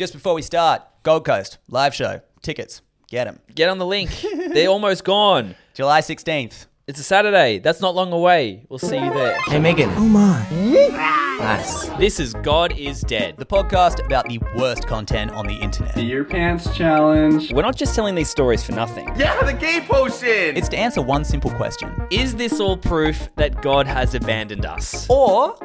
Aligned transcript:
just 0.00 0.14
before 0.14 0.32
we 0.32 0.40
start, 0.40 0.80
Gold 1.02 1.26
Coast 1.26 1.58
live 1.68 1.94
show 1.94 2.22
tickets. 2.40 2.80
Get 3.08 3.24
them. 3.24 3.38
Get 3.54 3.68
on 3.68 3.76
the 3.76 3.84
link. 3.84 4.24
They're 4.54 4.68
almost 4.76 5.04
gone. 5.04 5.54
July 5.74 6.00
16th. 6.00 6.68
It's 6.86 6.98
a 6.98 7.02
Saturday. 7.02 7.58
That's 7.58 7.82
not 7.82 7.94
long 7.94 8.10
away. 8.10 8.64
We'll 8.70 8.78
see 8.78 8.96
you 8.96 9.12
there. 9.12 9.38
Hey, 9.42 9.58
Megan. 9.58 9.90
Oh 9.90 10.00
my. 10.00 10.46
Nice. 11.38 11.86
This 11.98 12.18
is 12.18 12.32
God 12.32 12.72
is 12.78 13.02
Dead. 13.02 13.36
The 13.36 13.44
podcast 13.44 14.02
about 14.02 14.26
the 14.26 14.40
worst 14.56 14.86
content 14.86 15.32
on 15.32 15.46
the 15.46 15.56
internet. 15.56 15.94
The 15.94 16.02
Your 16.02 16.24
Pants 16.24 16.74
Challenge. 16.74 17.52
We're 17.52 17.60
not 17.60 17.76
just 17.76 17.94
telling 17.94 18.14
these 18.14 18.30
stories 18.30 18.64
for 18.64 18.72
nothing. 18.72 19.06
Yeah, 19.18 19.38
the 19.42 19.52
gay 19.52 19.82
potion. 19.86 20.56
It's 20.56 20.70
to 20.70 20.78
answer 20.78 21.02
one 21.02 21.24
simple 21.24 21.50
question. 21.50 22.06
Is 22.10 22.34
this 22.36 22.58
all 22.58 22.78
proof 22.78 23.28
that 23.36 23.60
God 23.60 23.86
has 23.86 24.14
abandoned 24.14 24.64
us? 24.64 25.06
Or 25.10 25.56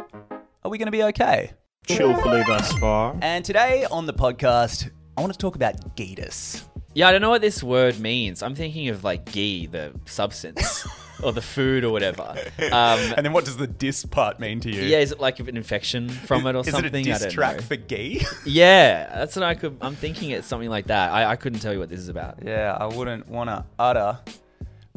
are 0.65 0.70
we 0.70 0.77
going 0.77 0.88
to 0.88 0.91
be 0.91 1.04
okay? 1.04 1.54
Chillfully 1.88 2.43
thus 2.47 2.71
far. 2.79 3.15
And 3.21 3.45
today 3.45 3.86
on 3.91 4.05
the 4.05 4.13
podcast, 4.13 4.89
I 5.18 5.21
want 5.21 5.33
to 5.33 5.39
talk 5.39 5.55
about 5.55 5.95
Geedis. 5.95 6.64
Yeah, 6.93 7.07
I 7.07 7.11
don't 7.11 7.21
know 7.21 7.29
what 7.29 7.41
this 7.41 7.61
word 7.61 8.00
means. 8.00 8.41
I'm 8.41 8.55
thinking 8.55 8.87
of 8.89 9.04
like 9.04 9.32
ghee, 9.32 9.68
the 9.68 9.93
substance, 10.05 10.87
or 11.24 11.32
the 11.33 11.41
food 11.41 11.83
or 11.83 11.91
whatever. 11.91 12.24
Um, 12.71 13.00
And 13.18 13.25
then 13.25 13.33
what 13.33 13.46
does 13.46 13.57
the 13.57 13.68
dis 13.68 14.05
part 14.05 14.39
mean 14.39 14.61
to 14.61 14.71
you? 14.71 14.82
yeah, 14.83 15.00
is 15.00 15.11
it 15.11 15.19
like 15.19 15.39
an 15.39 15.55
infection 15.57 16.07
from 16.10 16.47
it 16.47 16.55
or 16.55 16.61
Is 16.61 16.68
something? 16.71 17.05
it 17.05 17.07
a 17.10 17.13
I 17.13 17.18
diss 17.19 17.33
track 17.33 17.57
know. 17.57 17.61
for 17.63 17.75
gay? 17.75 18.21
Yeah, 18.46 19.13
that's 19.13 19.36
what 19.36 19.43
I 19.43 19.55
could. 19.55 19.77
I'm 19.82 19.96
thinking 19.96 20.32
it's 20.32 20.47
something 20.47 20.69
like 20.69 20.88
that. 20.88 21.11
I, 21.11 21.32
I 21.32 21.36
couldn't 21.36 21.60
tell 21.60 21.74
you 21.74 21.79
what 21.79 21.89
this 21.89 21.99
is 21.99 22.07
about. 22.10 22.39
yeah, 22.43 22.75
I 22.79 22.86
wouldn't 22.88 23.27
want 23.27 23.49
to 23.49 23.65
utter, 23.77 24.18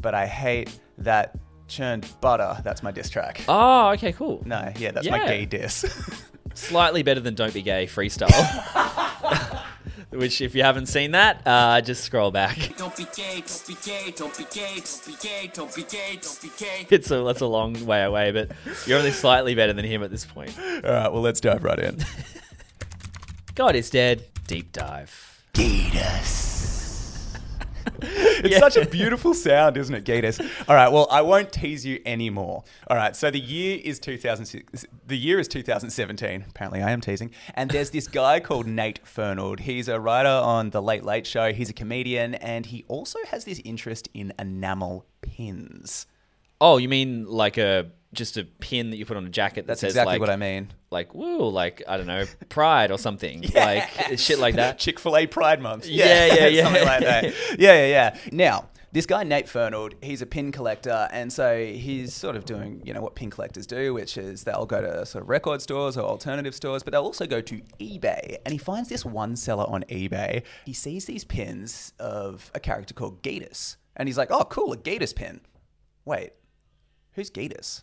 but 0.00 0.14
I 0.14 0.27
hate 0.27 0.70
that 0.98 1.36
churned 1.66 2.06
butter. 2.20 2.58
That's 2.62 2.82
my 2.82 2.92
diss 2.92 3.10
track. 3.10 3.42
Oh, 3.48 3.88
okay, 3.91 4.12
cool. 4.12 4.42
No, 4.46 4.72
yeah, 4.78 4.92
that's 4.92 5.08
my 5.10 5.18
Yeah. 5.18 5.27
gay 5.27 5.44
diss. 5.46 5.84
Slightly 6.58 7.02
better 7.02 7.20
than 7.20 7.34
Don't 7.34 7.54
Be 7.54 7.62
Gay 7.62 7.86
freestyle. 7.86 8.28
Which, 10.10 10.40
if 10.40 10.54
you 10.54 10.62
haven't 10.62 10.86
seen 10.86 11.12
that, 11.12 11.40
uh, 11.46 11.80
just 11.80 12.02
scroll 12.02 12.30
back. 12.30 12.56
Don't 12.76 12.96
be 12.96 13.06
gay, 13.14 13.42
don't 13.46 13.64
be 13.69 13.77
gay, 13.84 14.10
don't 14.16 14.36
be 14.36 14.44
gay, 14.52 14.80
don't 14.80 15.06
be 15.06 15.14
gay, 15.22 15.50
don't 15.55 15.74
be 15.74 15.83
gay, 15.84 16.18
don't 16.20 16.42
be 16.42 16.50
gay. 16.58 16.86
It's 16.91 17.10
a 17.10 17.22
that's 17.22 17.42
a 17.42 17.46
long 17.46 17.86
way 17.86 18.02
away, 18.02 18.33
but 18.33 18.50
you're 18.86 18.98
only 18.98 19.12
slightly 19.12 19.55
better 19.55 19.72
than 19.72 19.84
him 19.84 20.02
at 20.02 20.10
this 20.10 20.24
point. 20.24 20.58
All 20.58 20.91
right, 20.91 21.12
well, 21.12 21.22
let's 21.22 21.41
dive 21.41 21.62
right 21.62 21.78
in. 21.78 22.05
God 23.55 23.77
is 23.77 23.90
dead. 23.90 24.24
Deep 24.46 24.72
dive. 24.72 25.44
Geedis. 25.55 26.47
it's 28.44 28.58
such 28.58 28.77
a 28.77 28.86
beautiful 28.89 29.34
sound, 29.34 29.77
isn't 29.77 29.94
it, 29.94 30.05
Geedis? 30.05 30.41
All 30.69 30.75
right, 30.77 30.91
well, 30.92 31.08
I 31.11 31.22
won't 31.22 31.53
tease 31.53 31.84
you 31.84 32.00
anymore. 32.06 32.62
All 32.86 32.97
right, 32.97 33.17
so 33.17 33.30
the 33.30 33.41
year 33.41 33.80
is 33.83 33.98
2006. 33.98 34.86
The 35.06 35.17
year 35.17 35.39
is 35.39 35.48
2017. 35.48 36.45
Apparently, 36.48 36.83
I 36.83 36.91
am 36.91 37.00
teasing. 37.00 37.33
And 37.55 37.70
there's 37.70 37.91
this 37.91 38.06
guy 38.06 38.41
called 38.48 38.67
Nate 38.67 39.00
Fernald. 39.05 39.61
He's 39.61 39.89
a 39.89 39.98
writer 39.98 40.28
on 40.28 40.70
The 40.70 40.80
Late 40.80 41.05
Late 41.05 41.27
Show. 41.27 41.53
He's 41.53 41.70
a 41.70 41.72
comedian, 41.72 42.34
and 42.36 42.67
he 42.67 42.84
also 42.86 43.19
has 43.28 43.45
this 43.45 43.61
interest 43.64 44.08
in 44.14 44.33
enamel 44.39 45.05
pins. 45.20 46.06
Oh, 46.61 46.77
you 46.78 46.89
mean 46.89 47.27
like 47.27 47.59
a 47.59 47.91
just 48.14 48.37
a 48.39 48.45
pin 48.45 48.91
that 48.91 48.97
you 48.97 49.05
put 49.05 49.17
on 49.17 49.27
a 49.27 49.31
jacket 49.31 49.62
that 49.62 49.67
That's 49.67 49.81
says 49.81 49.91
exactly 49.92 50.14
like 50.14 50.20
what 50.20 50.31
I 50.31 50.37
mean. 50.37 50.73
like 50.91 51.14
woo, 51.14 51.48
like 51.48 51.83
I 51.87 51.97
don't 51.97 52.06
know, 52.06 52.25
pride 52.48 52.91
or 52.91 52.98
something, 52.98 53.45
like 53.55 54.19
shit 54.19 54.39
like 54.39 54.56
that. 54.56 54.79
Chick 54.79 54.98
Fil 54.98 55.17
A 55.17 55.27
Pride 55.27 55.61
Month. 55.61 55.86
Yeah, 55.86 56.27
yeah, 56.27 56.47
yeah. 56.48 56.64
something 56.64 56.84
like 56.84 57.01
that. 57.01 57.25
Yeah, 57.59 57.73
yeah, 57.75 57.86
yeah. 57.86 58.19
Now, 58.33 58.69
this 58.91 59.05
guy 59.05 59.23
Nate 59.23 59.47
Fernald, 59.47 59.92
he's 60.03 60.23
a 60.23 60.27
pin 60.27 60.51
collector, 60.51 61.09
and 61.12 61.31
so 61.31 61.62
he's 61.62 62.14
sort 62.14 62.34
of 62.36 62.47
doing, 62.47 62.81
you 62.84 62.95
know, 62.95 63.03
what 63.03 63.14
pin 63.14 63.29
collectors 63.29 63.67
do, 63.67 63.92
which 63.92 64.17
is 64.17 64.45
they'll 64.45 64.64
go 64.67 64.81
to 64.81 65.05
sort 65.05 65.23
of 65.23 65.29
record 65.29 65.61
stores 65.61 65.98
or 65.98 66.05
alternative 66.05 66.55
stores, 66.55 66.83
but 66.83 66.92
they'll 66.92 67.03
also 67.03 67.27
go 67.27 67.42
to 67.42 67.61
eBay. 67.79 68.39
And 68.47 68.53
he 68.53 68.59
finds 68.59 68.89
this 68.89 69.05
one 69.05 69.36
seller 69.36 69.67
on 69.69 69.83
eBay. 69.91 70.42
He 70.64 70.73
sees 70.73 71.05
these 71.05 71.25
pins 71.25 71.92
of 71.98 72.51
a 72.55 72.61
character 72.61 72.95
called 72.95 73.23
Geedis, 73.23 73.77
and 73.95 74.09
he's 74.09 74.17
like, 74.17 74.31
"Oh, 74.31 74.45
cool, 74.45 74.73
a 74.73 74.79
Geedis 74.79 75.14
pin." 75.14 75.42
Wait, 76.06 76.31
who's 77.18 77.30
Geedis? 77.30 77.83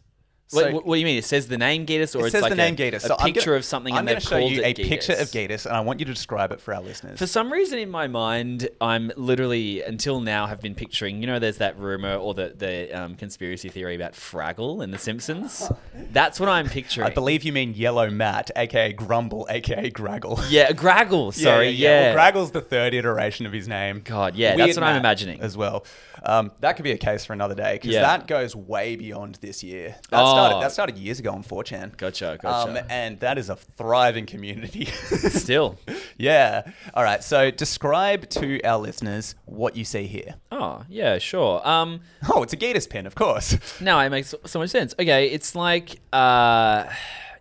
Wait, 0.53 0.73
what, 0.73 0.85
what 0.85 0.95
do 0.95 0.99
you 0.99 1.05
mean? 1.05 1.17
It 1.17 1.25
says 1.25 1.47
the 1.47 1.57
name 1.57 1.85
Geedis, 1.87 2.15
or 2.15 2.19
it 2.19 2.25
it's 2.25 2.31
says 2.33 2.43
like 2.43 2.51
the 2.51 2.55
name 2.55 2.75
a, 2.75 2.77
Geedis. 2.77 3.01
So 3.01 3.15
I'm 3.17 3.25
picture 3.33 3.45
gonna- 3.51 3.57
of 3.57 3.65
something, 3.65 3.93
I'm 3.93 3.99
and 3.99 4.07
they've 4.07 4.21
show 4.21 4.39
called 4.39 4.51
you 4.51 4.61
it 4.61 4.79
a 4.79 4.83
picture 4.87 5.13
of 5.13 5.27
Geedis. 5.29 5.65
And 5.65 5.75
I 5.75 5.79
want 5.79 5.99
you 5.99 6.05
to 6.05 6.13
describe 6.13 6.51
it 6.51 6.61
for 6.61 6.73
our 6.73 6.81
listeners. 6.81 7.17
For 7.17 7.25
some 7.25 7.51
reason 7.51 7.79
in 7.79 7.89
my 7.89 8.07
mind, 8.07 8.69
I'm 8.79 9.11
literally 9.17 9.81
until 9.81 10.19
now 10.21 10.45
have 10.45 10.61
been 10.61 10.75
picturing. 10.75 11.19
You 11.21 11.27
know, 11.27 11.39
there's 11.39 11.57
that 11.57 11.79
rumor 11.79 12.15
or 12.15 12.33
the 12.35 12.53
the 12.55 12.91
um, 12.93 13.15
conspiracy 13.15 13.69
theory 13.69 13.95
about 13.95 14.13
Fraggle 14.13 14.83
in 14.83 14.91
The 14.91 14.99
Simpsons. 14.99 15.69
That's 16.11 16.39
what 16.39 16.47
I'm 16.47 16.69
picturing. 16.69 17.07
I 17.07 17.09
believe 17.09 17.43
you 17.43 17.51
mean 17.51 17.73
Yellow 17.73 18.09
Matt, 18.11 18.51
aka 18.55 18.93
Grumble, 18.93 19.47
aka 19.49 19.89
Graggle. 19.89 20.39
Yeah, 20.49 20.71
Graggle. 20.73 21.33
Sorry, 21.33 21.69
yeah. 21.69 22.13
Well, 22.13 22.17
Graggle's 22.31 22.51
the 22.51 22.61
third 22.61 22.93
iteration 22.93 23.45
of 23.47 23.51
his 23.51 23.67
name. 23.67 24.01
God, 24.03 24.35
yeah, 24.35 24.55
that's 24.55 24.75
what 24.77 24.83
I'm 24.83 24.97
imagining. 24.97 25.41
as 25.41 25.57
well. 25.57 25.85
Um, 26.23 26.51
that 26.61 26.75
could 26.75 26.83
be 26.83 26.91
a 26.91 26.97
case 26.97 27.23
for 27.23 27.33
another 27.33 27.53
day 27.53 27.73
because 27.73 27.91
Yeah. 27.91 28.01
that 28.01 28.25
goes 28.25 28.55
way 28.55 28.95
beyond 28.95 29.35
this 29.41 29.63
year. 29.63 29.95
That 30.09 30.21
Oh. 30.23 30.34
Started 30.35 30.61
that 30.63 30.71
started 30.71 30.97
years 30.97 31.19
ago 31.19 31.31
on 31.31 31.43
4chan. 31.43 31.97
Gotcha, 31.97 32.37
gotcha. 32.41 32.69
Um, 32.79 32.85
and 32.89 33.19
that 33.19 33.37
is 33.37 33.49
a 33.49 33.55
thriving 33.55 34.25
community. 34.25 34.85
Still. 34.85 35.77
yeah. 36.17 36.63
All 36.93 37.03
right. 37.03 37.23
So 37.23 37.51
describe 37.51 38.29
to 38.31 38.61
our 38.63 38.77
listeners 38.79 39.35
what 39.45 39.75
you 39.75 39.85
see 39.85 40.07
here. 40.07 40.35
Oh, 40.51 40.83
yeah, 40.89 41.17
sure. 41.17 41.65
Um, 41.67 42.01
Oh, 42.33 42.43
it's 42.43 42.53
a 42.53 42.57
Geedis 42.57 42.89
pin, 42.89 43.05
of 43.07 43.15
course. 43.15 43.57
now 43.81 43.99
it 43.99 44.09
makes 44.09 44.33
so 44.45 44.59
much 44.59 44.69
sense. 44.69 44.93
Okay, 44.99 45.27
it's 45.27 45.55
like, 45.55 45.99
uh, 46.13 46.85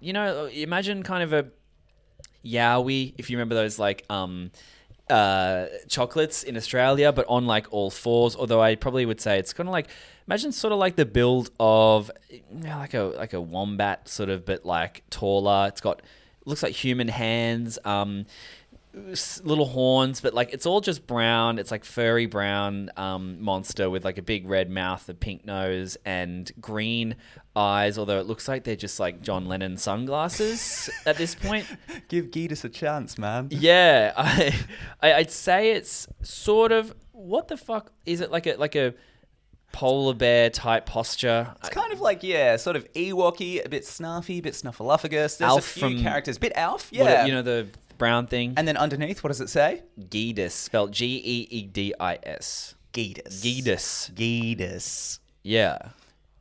you 0.01 0.13
know, 0.13 0.47
imagine 0.47 1.03
kind 1.03 1.23
of 1.23 1.33
a 1.33 1.47
Yowie, 2.45 3.15
if 3.17 3.31
you 3.31 3.37
remember 3.39 3.55
those 3.55 3.79
like 3.79 4.05
um, 4.11 4.51
uh, 5.11 5.67
chocolates 5.89 6.43
in 6.43 6.57
Australia, 6.57 7.13
but 7.13 7.27
on 7.29 7.47
like 7.47 7.67
all 7.71 7.91
fours. 7.91 8.37
Although 8.37 8.63
I 8.63 8.75
probably 8.75 9.07
would 9.07 9.21
say 9.21 9.39
it's 9.39 9.53
kind 9.53 9.69
of 9.69 9.73
like 9.73 9.89
imagine 10.27 10.53
sort 10.53 10.73
of 10.73 10.79
like 10.79 10.97
the 10.97 11.05
build 11.07 11.51
of 11.61 12.11
you 12.31 12.43
know, 12.51 12.77
like 12.79 12.95
a 12.95 13.03
like 13.03 13.33
a 13.33 13.41
wombat 13.41 14.09
sort 14.09 14.29
of, 14.29 14.45
but 14.45 14.65
like 14.65 15.03
taller. 15.11 15.67
It's 15.69 15.81
got 15.81 16.03
looks 16.45 16.63
like 16.63 16.73
human 16.73 17.09
hands. 17.09 17.79
Um, 17.85 18.27
little 18.95 19.67
horns, 19.67 20.21
but 20.21 20.35
like 20.35 20.53
it's 20.53 20.67
all 20.67 20.81
just 20.81 21.07
brown. 21.07 21.59
It's 21.59 21.71
like 21.71 21.85
furry 21.85 22.27
brown 22.27 22.91
um, 22.97 23.41
monster 23.43 23.91
with 23.91 24.05
like 24.05 24.19
a 24.19 24.23
big 24.23 24.49
red 24.49 24.71
mouth, 24.71 25.09
a 25.09 25.15
pink 25.15 25.45
nose, 25.45 25.97
and 26.05 26.51
green 26.61 27.17
eyes. 27.57 27.99
Although 27.99 28.21
it 28.21 28.27
looks 28.27 28.47
like 28.49 28.65
they're 28.65 28.77
just 28.77 29.01
like 29.01 29.21
John 29.23 29.47
Lennon 29.47 29.77
sunglasses 29.77 30.89
at 31.07 31.17
this 31.17 31.35
point. 31.35 31.67
Give 32.09 32.27
Geedis 32.27 32.65
a 32.65 32.69
chance, 32.69 33.19
man. 33.19 33.49
Yeah, 33.51 34.13
I, 34.17 34.55
I 35.01 35.15
I'd 35.15 35.31
say 35.31 35.73
it's 35.73 36.07
sort 36.23 36.73
of 36.73 36.95
what 37.13 37.49
the 37.49 37.57
fuck 37.57 37.93
is 38.07 38.21
it 38.21 38.31
like 38.31 38.47
a 38.47 38.55
like 38.57 38.77
a 38.77 38.95
polar 39.73 40.15
bear 40.15 40.51
type 40.51 40.87
posture? 40.87 41.53
It's 41.59 41.71
kind 41.71 41.93
of 41.93 42.01
like 42.01 42.23
yeah, 42.23 42.57
sort 42.57 42.77
of 42.77 42.91
Ewoky, 42.93 43.65
a 43.65 43.69
bit 43.69 43.83
snarfy, 43.83 44.39
a 44.39 44.41
bit 44.41 44.55
snuffleupagus. 44.55 45.39
There's 45.39 45.57
a 45.57 45.61
few 45.61 45.81
from- 45.83 46.01
characters, 46.03 46.39
bit 46.39 46.53
Alf, 46.55 46.93
What- 46.93 47.01
yeah. 47.11 47.27
you 47.27 47.33
know 47.33 47.43
the 47.43 47.67
brown 47.99 48.27
thing. 48.27 48.55
and 48.57 48.67
then 48.67 48.77
underneath, 48.77 49.23
what 49.23 49.29
does 49.29 49.41
it 49.41 49.49
say? 49.49 49.83
Geedis, 49.99 50.53
spelled 50.53 50.93
G 50.93 51.21
E 51.25 51.49
E 51.51 51.63
D 51.67 51.95
I 51.99 52.19
S. 52.23 52.75
Gatus. 52.93 53.43
Geedis. 53.43 54.15
Gatus. 54.15 55.21
Yeah. 55.43 55.79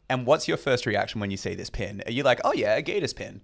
And 0.10 0.26
what's 0.26 0.48
your 0.48 0.58
first 0.58 0.86
reaction 0.86 1.20
when 1.20 1.32
you 1.32 1.38
see 1.38 1.56
this 1.56 1.70
pin? 1.70 2.04
Are 2.06 2.12
you 2.12 2.24
like, 2.24 2.40
oh 2.44 2.54
yeah, 2.54 2.76
a 2.76 2.84
Geedis 2.84 3.16
pin? 3.16 3.42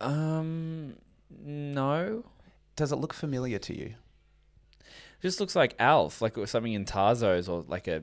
Um, 0.00 0.94
no. 1.44 2.24
Does 2.76 2.92
it 2.92 2.96
look 2.96 3.12
familiar 3.12 3.58
to 3.58 3.76
you? 3.76 3.94
Just 5.20 5.40
looks 5.40 5.54
like 5.54 5.74
Alf, 5.78 6.20
like 6.20 6.36
it 6.36 6.40
was 6.40 6.50
something 6.50 6.72
in 6.72 6.84
Tarzo's 6.84 7.48
or 7.48 7.64
like 7.68 7.86
a, 7.86 8.02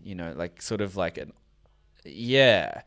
you 0.00 0.14
know, 0.14 0.32
like 0.36 0.62
sort 0.62 0.80
of 0.80 0.96
like 0.96 1.18
an, 1.18 1.32
yeah, 2.04 2.82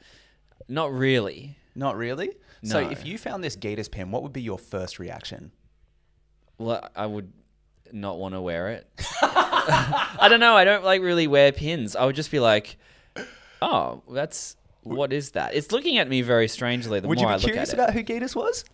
not 0.67 0.91
really. 0.93 1.57
Not 1.75 1.97
really. 1.97 2.31
So 2.63 2.79
if 2.79 3.05
you 3.05 3.17
found 3.17 3.43
this 3.43 3.55
Geedis 3.55 3.91
pin, 3.91 4.11
what 4.11 4.23
would 4.23 4.33
be 4.33 4.41
your 4.41 4.57
first 4.57 4.97
reaction? 4.99 5.51
Well, 6.57 6.87
I 6.95 7.05
would 7.05 7.31
not 7.91 8.17
want 8.17 8.35
to 8.35 8.41
wear 8.41 8.69
it. 8.69 8.87
I 9.21 10.27
don't 10.29 10.39
know. 10.39 10.55
I 10.55 10.63
don't 10.63 10.83
like 10.83 11.01
really 11.01 11.27
wear 11.27 11.51
pins. 11.51 11.95
I 11.95 12.05
would 12.05 12.15
just 12.15 12.31
be 12.31 12.39
like, 12.39 12.77
oh, 13.61 14.01
that's 14.09 14.55
what 14.81 15.13
is 15.13 15.31
that? 15.31 15.55
It's 15.55 15.71
looking 15.71 15.97
at 15.97 16.07
me 16.09 16.21
very 16.21 16.47
strangely. 16.47 16.99
The 16.99 17.07
would 17.07 17.19
you 17.19 17.25
more 17.25 17.31
be 17.31 17.33
I 17.33 17.37
look 17.37 17.45
curious 17.45 17.69
at 17.69 17.79
it. 17.79 17.81
about 17.81 17.93
who 17.93 18.03
Geedis 18.03 18.35
was? 18.35 18.65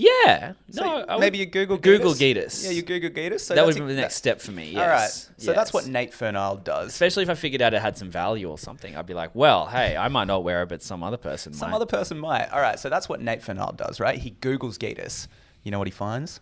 Yeah. 0.00 0.52
So 0.70 0.84
no. 0.84 1.04
I 1.08 1.14
would- 1.16 1.20
maybe 1.20 1.38
you 1.38 1.46
Google 1.46 1.76
Google. 1.76 2.12
Geedis. 2.14 2.62
Yeah, 2.64 2.70
you 2.70 2.82
Google 2.82 3.10
Geedis. 3.10 3.40
So 3.40 3.56
that 3.56 3.66
would 3.66 3.74
be 3.74 3.80
the 3.80 3.86
ex- 3.94 3.96
next 4.00 4.14
step 4.14 4.40
for 4.40 4.52
me. 4.52 4.70
Yes. 4.70 4.80
All 4.80 4.88
right. 4.88 5.10
So 5.38 5.52
that's 5.52 5.72
what 5.72 5.88
Nate 5.88 6.12
Fernald 6.12 6.62
does. 6.62 6.88
Especially 6.90 7.24
if 7.24 7.28
I 7.28 7.34
figured 7.34 7.60
out 7.60 7.74
it 7.74 7.82
had 7.82 7.98
some 7.98 8.08
value 8.08 8.48
or 8.48 8.58
something, 8.58 8.94
I'd 8.96 9.06
be 9.06 9.14
like, 9.14 9.34
well, 9.34 9.66
hey, 9.66 9.96
I 9.96 10.06
might 10.06 10.28
not 10.28 10.44
wear 10.44 10.62
it, 10.62 10.68
but 10.68 10.82
some 10.84 11.02
other 11.02 11.16
person 11.16 11.52
Some 11.52 11.70
might. 11.70 11.72
Some 11.72 11.74
other 11.82 11.86
person 11.86 12.18
might. 12.18 12.46
All 12.52 12.60
right. 12.60 12.78
So 12.78 12.88
that's 12.88 13.08
what 13.08 13.20
Nate 13.20 13.40
Fernald 13.42 13.76
does, 13.76 13.98
right? 13.98 14.18
He 14.18 14.30
Googles 14.30 14.76
Geedis. 14.78 15.26
You 15.64 15.72
know 15.72 15.78
what 15.78 15.88
he 15.88 15.92
finds? 15.92 16.40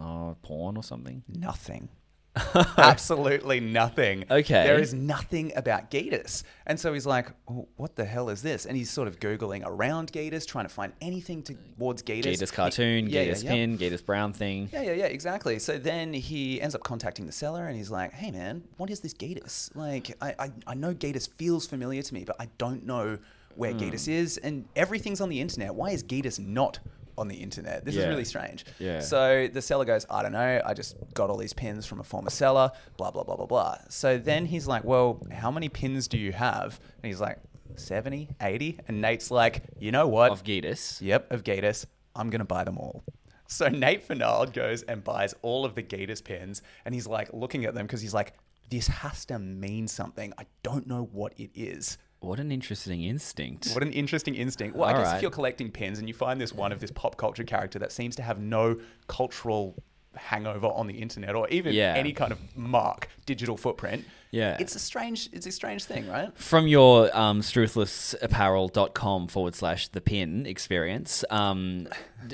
oh, 0.00 0.36
porn 0.42 0.76
or 0.76 0.82
something. 0.82 1.22
Nothing. 1.28 1.88
Absolutely 2.76 3.60
nothing. 3.60 4.24
Okay. 4.30 4.64
There 4.64 4.78
is 4.80 4.92
nothing 4.92 5.52
about 5.56 5.90
Geedis. 5.90 6.42
And 6.66 6.78
so 6.80 6.92
he's 6.92 7.06
like, 7.06 7.28
"Oh, 7.48 7.68
what 7.76 7.94
the 7.96 8.04
hell 8.04 8.28
is 8.28 8.42
this? 8.42 8.66
And 8.66 8.76
he's 8.76 8.90
sort 8.90 9.06
of 9.08 9.20
Googling 9.20 9.62
around 9.64 10.12
Geedis, 10.12 10.46
trying 10.46 10.64
to 10.64 10.68
find 10.72 10.92
anything 11.00 11.42
towards 11.42 12.02
Geedis. 12.02 12.24
Geedis 12.24 12.52
cartoon, 12.52 13.08
Yeah, 13.08 13.22
yeah, 13.22 13.32
Geedis 13.32 13.44
yeah. 13.44 13.50
pin, 13.52 13.78
Geedis 13.78 14.04
brown 14.04 14.32
thing. 14.32 14.68
Yeah, 14.72 14.82
yeah, 14.82 14.92
yeah, 14.92 15.04
exactly. 15.06 15.58
So 15.58 15.78
then 15.78 16.12
he 16.12 16.60
ends 16.60 16.74
up 16.74 16.82
contacting 16.82 17.26
the 17.26 17.32
seller 17.32 17.66
and 17.66 17.76
he's 17.76 17.90
like, 17.90 18.12
hey 18.12 18.30
man, 18.30 18.64
what 18.78 18.90
is 18.90 19.00
this 19.00 19.14
Geedis? 19.14 19.74
Like, 19.76 20.16
I, 20.20 20.34
I, 20.38 20.52
I 20.66 20.74
know 20.74 20.92
Geedis 20.94 21.28
feels 21.28 21.66
familiar 21.66 22.02
to 22.02 22.14
me, 22.14 22.24
but 22.24 22.36
I 22.40 22.48
don't 22.58 22.84
know 22.84 23.18
where 23.54 23.72
Hmm. 23.72 23.78
Geedis 23.78 24.08
is. 24.08 24.38
And 24.38 24.64
everything's 24.74 25.20
on 25.20 25.28
the 25.28 25.40
internet. 25.40 25.74
Why 25.74 25.90
is 25.90 26.02
Geedis 26.02 26.40
not 26.40 26.80
on 27.16 27.28
the 27.28 27.36
internet? 27.36 27.84
This 27.84 27.94
is 27.96 28.02
Yeah. 28.02 28.08
really 28.08 28.24
strange. 28.24 28.64
Yeah. 28.78 29.00
So 29.00 29.48
the 29.52 29.62
seller 29.62 29.84
goes, 29.84 30.06
I 30.10 30.22
don't 30.22 30.32
know. 30.32 30.60
I 30.64 30.74
just 30.74 30.96
got 31.14 31.30
all 31.30 31.36
these 31.36 31.52
pins 31.52 31.86
from 31.86 32.00
a 32.00 32.04
former 32.04 32.30
seller, 32.30 32.70
blah, 32.96 33.10
blah, 33.10 33.22
blah, 33.24 33.36
blah, 33.36 33.46
blah. 33.46 33.78
So 33.88 34.18
then 34.18 34.46
he's 34.46 34.66
like, 34.66 34.84
well, 34.84 35.20
how 35.32 35.50
many 35.50 35.68
pins 35.68 36.08
do 36.08 36.18
you 36.18 36.32
have? 36.32 36.80
And 37.02 37.06
he's 37.10 37.20
like, 37.20 37.38
70, 37.76 38.28
80? 38.40 38.78
And 38.88 39.00
Nate's 39.00 39.30
like, 39.30 39.62
you 39.78 39.90
know 39.92 40.06
what? 40.06 40.30
Of 40.32 40.44
Geedis. 40.44 41.00
Yep, 41.00 41.32
of 41.32 41.42
Geedis. 41.44 41.86
I'm 42.16 42.30
going 42.30 42.38
to 42.40 42.44
buy 42.44 42.64
them 42.64 42.78
all. 42.78 43.04
So 43.48 43.68
Nate 43.68 44.06
Fernald 44.06 44.52
goes 44.52 44.82
and 44.82 45.02
buys 45.04 45.34
all 45.42 45.64
of 45.64 45.74
the 45.74 45.82
Geedis 45.82 46.22
pins 46.24 46.62
and 46.84 46.94
he's 46.94 47.06
like 47.06 47.32
looking 47.32 47.64
at 47.64 47.74
them 47.74 47.86
because 47.86 48.00
he's 48.00 48.14
like, 48.14 48.34
this 48.70 48.86
has 48.86 49.24
to 49.26 49.38
mean 49.38 49.86
something. 49.86 50.32
I 50.38 50.46
don't 50.62 50.86
know 50.86 51.08
what 51.12 51.34
it 51.38 51.50
is. 51.54 51.98
What 52.24 52.40
an 52.40 52.50
interesting 52.50 53.02
instinct. 53.04 53.70
What 53.72 53.82
an 53.82 53.92
interesting 53.92 54.34
instinct. 54.34 54.76
Well, 54.76 54.88
I 54.88 54.92
All 54.92 55.02
guess 55.02 55.16
if 55.16 55.22
you're 55.22 55.30
collecting 55.30 55.70
pins 55.70 55.98
and 55.98 56.08
you 56.08 56.14
find 56.14 56.40
this 56.40 56.52
one 56.52 56.72
of 56.72 56.80
this 56.80 56.90
pop 56.90 57.16
culture 57.16 57.44
character 57.44 57.78
that 57.80 57.92
seems 57.92 58.16
to 58.16 58.22
have 58.22 58.38
no 58.40 58.78
cultural 59.06 59.74
hangover 60.16 60.68
on 60.68 60.86
the 60.86 60.94
internet 60.94 61.34
or 61.34 61.48
even 61.48 61.74
Yeah. 61.74 61.92
any 61.96 62.12
kind 62.12 62.30
of 62.30 62.38
mark, 62.56 63.08
digital 63.26 63.56
footprint. 63.56 64.04
Yeah. 64.30 64.56
It's 64.60 64.74
a 64.74 64.78
strange 64.78 65.28
it's 65.32 65.46
a 65.46 65.52
strange 65.52 65.84
thing, 65.84 66.08
right? 66.08 66.36
From 66.38 66.66
your 66.68 67.14
um, 67.16 67.40
struthlessapparel.com 67.40 69.28
forward 69.28 69.54
slash 69.54 69.88
the 69.88 70.00
pin 70.00 70.46
experience, 70.46 71.24
um, 71.30 71.88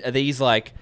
are 0.04 0.10
these 0.10 0.40
like 0.40 0.74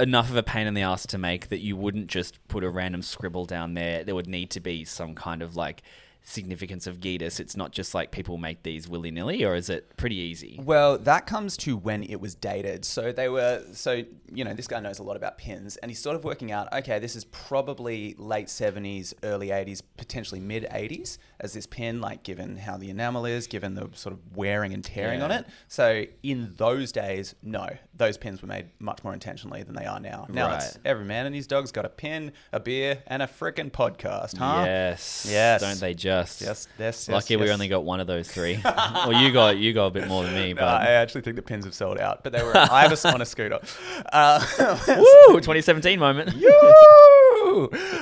enough 0.00 0.30
of 0.30 0.36
a 0.36 0.42
pain 0.42 0.66
in 0.66 0.74
the 0.74 0.82
ass 0.82 1.06
to 1.06 1.18
make 1.18 1.48
that 1.48 1.60
you 1.60 1.76
wouldn't 1.76 2.06
just 2.08 2.46
put 2.48 2.64
a 2.64 2.70
random 2.70 3.02
scribble 3.02 3.44
down 3.46 3.74
there? 3.74 4.04
There 4.04 4.14
would 4.14 4.28
need 4.28 4.50
to 4.52 4.60
be 4.60 4.84
some 4.84 5.14
kind 5.14 5.42
of 5.42 5.56
like 5.56 5.82
significance 6.24 6.86
of 6.86 7.00
Geedis. 7.00 7.38
It's 7.38 7.56
not 7.56 7.70
just 7.70 7.94
like 7.94 8.10
people 8.10 8.38
make 8.38 8.62
these 8.62 8.88
willy 8.88 9.10
nilly, 9.10 9.44
or 9.44 9.54
is 9.54 9.68
it 9.68 9.96
pretty 9.96 10.16
easy? 10.16 10.58
Well, 10.62 10.98
that 10.98 11.26
comes 11.26 11.56
to 11.58 11.76
when 11.76 12.02
it 12.02 12.20
was 12.20 12.34
dated. 12.34 12.84
So 12.86 13.12
they 13.12 13.28
were, 13.28 13.62
so, 13.72 14.02
you 14.32 14.42
know, 14.42 14.54
this 14.54 14.66
guy 14.66 14.80
knows 14.80 14.98
a 14.98 15.02
lot 15.02 15.16
about 15.16 15.36
pins 15.36 15.76
and 15.76 15.90
he's 15.90 15.98
sort 15.98 16.16
of 16.16 16.24
working 16.24 16.50
out, 16.50 16.72
okay, 16.72 16.98
this 16.98 17.14
is 17.14 17.24
probably 17.26 18.14
late 18.18 18.46
70s, 18.46 19.12
early 19.22 19.48
80s, 19.48 19.82
potentially 19.98 20.40
mid 20.40 20.64
80s 20.64 21.18
as 21.40 21.52
this 21.52 21.66
pin, 21.66 22.00
like 22.00 22.22
given 22.22 22.56
how 22.56 22.78
the 22.78 22.88
enamel 22.88 23.26
is, 23.26 23.46
given 23.46 23.74
the 23.74 23.90
sort 23.92 24.14
of 24.14 24.20
wearing 24.34 24.72
and 24.72 24.82
tearing 24.82 25.20
on 25.20 25.30
it. 25.30 25.46
So 25.68 26.04
in 26.22 26.54
those 26.56 26.90
days, 26.90 27.34
no, 27.42 27.68
those 27.94 28.16
pins 28.16 28.40
were 28.40 28.48
made 28.48 28.70
much 28.78 29.04
more 29.04 29.12
intentionally 29.12 29.62
than 29.62 29.74
they 29.74 29.84
are 29.84 30.00
now. 30.00 30.26
Now 30.30 30.54
it's 30.56 30.78
every 30.86 31.04
man 31.04 31.26
and 31.26 31.34
his 31.34 31.46
dog's 31.46 31.70
got 31.70 31.84
a 31.84 31.90
pin, 31.90 32.32
a 32.50 32.60
beer, 32.60 33.02
and 33.06 33.22
a 33.22 33.26
frickin' 33.26 33.70
podcast, 33.70 34.38
huh? 34.38 34.62
Yes. 34.64 35.26
Yes. 35.30 35.60
Don't 35.60 35.78
they 35.78 35.92
just? 35.92 36.13
Yes, 36.18 36.40
yes, 36.40 36.68
yes, 36.78 37.08
Lucky 37.08 37.36
we 37.36 37.50
only 37.50 37.68
got 37.68 37.84
one 37.84 38.00
of 38.00 38.06
those 38.06 38.28
three. 38.30 38.60
well, 38.64 39.12
you 39.12 39.32
got 39.32 39.56
you 39.58 39.72
got 39.72 39.86
a 39.86 39.90
bit 39.90 40.08
more 40.08 40.24
than 40.24 40.34
me, 40.34 40.52
No, 40.52 40.60
but 40.60 40.82
I 40.82 40.92
actually 40.92 41.22
think 41.22 41.36
the 41.36 41.42
pins 41.42 41.64
have 41.64 41.74
sold 41.74 41.98
out, 41.98 42.22
but 42.22 42.32
they 42.32 42.42
were 42.42 42.56
I 42.56 42.82
have 42.86 42.92
a 42.92 43.08
on 43.08 43.20
a 43.20 43.26
scooter. 43.26 43.60
Uh, 44.12 44.40
woo, 44.88 45.34
2017 45.40 45.98
moment. 45.98 46.34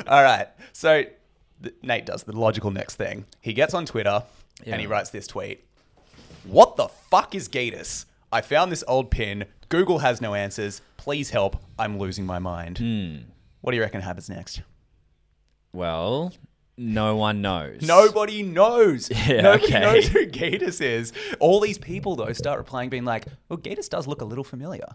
All 0.07 0.23
right. 0.23 0.47
So 0.73 1.05
th- 1.63 1.75
Nate 1.83 2.07
does 2.07 2.25
the 2.25 2.37
logical 2.37 2.71
next 2.71 2.97
thing. 2.97 3.25
He 3.41 3.53
gets 3.53 3.73
on 3.75 3.87
Twitter 3.87 4.23
and 4.67 4.81
he 4.81 4.87
writes 4.87 5.11
this 5.11 5.27
tweet. 5.27 5.65
What 6.45 6.77
the 6.77 6.89
fuck 6.89 7.35
is 7.35 7.49
Geedis? 7.49 8.07
I 8.33 8.41
found 8.41 8.73
this 8.73 8.85
old 8.89 9.11
pin. 9.11 9.45
Google 9.69 9.99
has 9.99 10.21
no 10.21 10.35
answers. 10.35 10.83
Please 10.97 11.31
help. 11.31 11.63
I'm 11.79 11.99
losing 11.99 12.27
my 12.27 12.39
mind. 12.39 12.79
Hmm. 12.79 13.17
What 13.61 13.71
do 13.73 13.77
you 13.77 13.83
reckon 13.83 14.01
happens 14.01 14.29
next? 14.29 14.63
Well, 15.73 16.33
no 16.83 17.17
one 17.17 17.41
knows. 17.43 17.83
Nobody 17.83 18.43
knows. 18.43 19.11
Yeah, 19.27 19.41
Nobody 19.43 19.65
okay. 19.67 19.81
knows 19.81 20.09
who 20.09 20.27
Geedis 20.27 20.81
is. 20.81 21.13
All 21.41 21.61
these 21.61 21.79
people 21.79 22.17
though 22.17 22.33
start 22.33 22.59
replying, 22.59 22.89
being 22.91 23.05
like, 23.05 23.27
"Well, 23.49 23.59
Geedis 23.59 23.89
does 23.89 24.07
look 24.07 24.21
a 24.21 24.25
little 24.25 24.45
familiar. 24.45 24.87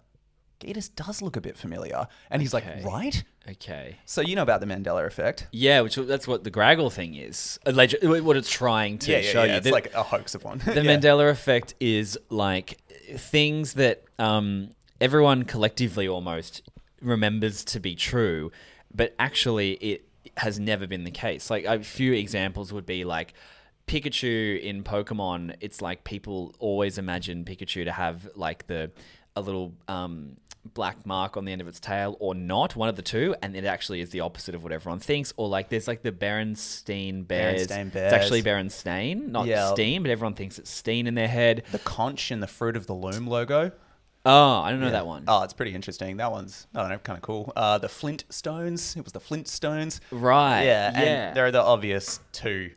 Geedis 0.59 0.89
does 0.95 1.21
look 1.21 1.35
a 1.35 1.41
bit 1.41 1.57
familiar." 1.57 2.07
And 2.29 2.41
he's 2.41 2.53
Okay. 2.53 2.81
like, 2.81 2.85
"Right." 2.85 3.23
Okay. 3.49 3.95
So 4.05 4.21
you 4.21 4.35
know 4.35 4.41
about 4.41 4.59
the 4.59 4.65
Mandela 4.65 5.05
effect? 5.05 5.47
Yeah, 5.51 5.81
which 5.81 5.95
that's 5.95 6.27
what 6.27 6.43
the 6.43 6.51
Graggle 6.51 6.91
thing 6.91 7.15
is. 7.15 7.59
Alleged, 7.65 7.95
what 8.03 8.35
it's 8.35 8.49
trying 8.49 8.97
to 8.99 9.21
show 9.23 9.43
you. 9.43 9.53
It's 9.53 9.65
The- 9.65 9.71
like 9.71 9.93
a 9.93 10.03
hoax 10.03 10.35
of 10.35 10.43
one. 10.43 10.57
the 10.59 10.73
Yeah. 10.83 10.97
Mandela 10.97 11.29
effect 11.31 11.73
is 11.79 12.17
like 12.29 12.77
things 13.15 13.73
that 13.73 14.03
um, 14.19 14.71
everyone 14.99 15.43
collectively 15.43 16.07
almost 16.07 16.61
remembers 17.01 17.63
to 17.65 17.79
be 17.79 17.95
true, 17.95 18.51
but 18.93 19.13
actually 19.19 19.73
it 19.73 20.06
has 20.37 20.59
never 20.59 20.87
been 20.87 21.03
the 21.03 21.11
case. 21.11 21.49
Like 21.49 21.65
a 21.65 21.83
few 21.83 22.13
examples 22.13 22.73
would 22.73 22.85
be 22.85 23.03
like 23.05 23.33
Pikachu 23.87 24.61
in 24.61 24.83
Pokemon. 24.83 25.55
It's 25.61 25.81
like 25.81 26.03
people 26.03 26.53
always 26.59 26.97
imagine 26.97 27.45
Pikachu 27.45 27.85
to 27.85 27.91
have 27.91 28.27
like 28.35 28.67
the 28.67 28.91
a 29.35 29.41
little 29.41 29.73
um, 29.87 30.35
black 30.73 31.05
mark 31.05 31.37
on 31.37 31.45
the 31.45 31.51
end 31.51 31.61
of 31.61 31.67
its 31.67 31.79
tail 31.79 32.17
or 32.19 32.35
not, 32.35 32.75
one 32.75 32.89
of 32.89 32.95
the 32.95 33.01
two, 33.01 33.35
and 33.41 33.55
it 33.55 33.65
actually 33.65 34.01
is 34.01 34.09
the 34.09 34.19
opposite 34.19 34.55
of 34.55 34.63
what 34.63 34.71
everyone 34.71 34.99
thinks. 34.99 35.31
Or 35.37 35.47
like 35.47 35.69
there's 35.69 35.87
like 35.87 36.01
the 36.01 36.11
Berenstein 36.11 37.27
Bears. 37.27 37.67
Berenstain 37.67 37.95
It's 37.95 38.13
actually 38.13 38.43
Berenstain, 38.43 39.29
not 39.29 39.45
Yeah. 39.45 39.71
Steam, 39.73 40.03
but 40.03 40.11
everyone 40.11 40.33
thinks 40.33 40.59
it's 40.59 40.69
Steen 40.71 41.07
in 41.07 41.15
their 41.15 41.27
head. 41.27 41.63
the 41.71 41.79
conch 41.79 42.31
and 42.31 42.41
the 42.41 42.47
fruit 42.47 42.75
of 42.75 42.87
the 42.87 42.93
loom 42.93 43.27
logo. 43.27 43.71
Oh, 44.27 44.59
I 44.61 44.71
don't 44.71 44.79
know 44.81 44.89
that 44.91 45.07
one. 45.07 45.23
Oh, 45.27 45.43
it's 45.43 45.53
pretty 45.53 45.73
interesting. 45.73 46.17
That 46.17 46.31
one's 46.31 46.67
I 46.75 46.81
don't 46.81 46.89
know, 46.89 46.97
kind 46.99 47.17
of 47.17 47.23
cool. 47.23 47.53
Uh, 47.55 47.77
the 47.77 47.89
Flint 47.89 48.25
Stones. 48.29 48.95
It 48.97 49.03
was 49.03 49.13
the 49.13 49.19
Flint 49.19 49.47
Stones. 49.47 50.01
Right. 50.11 50.63
Yeah, 50.63 50.91
and 50.93 51.05
Yeah. 51.05 51.33
there 51.33 51.45
are 51.45 51.51
the 51.51 51.61
obvious 51.61 52.19
two 52.33 52.71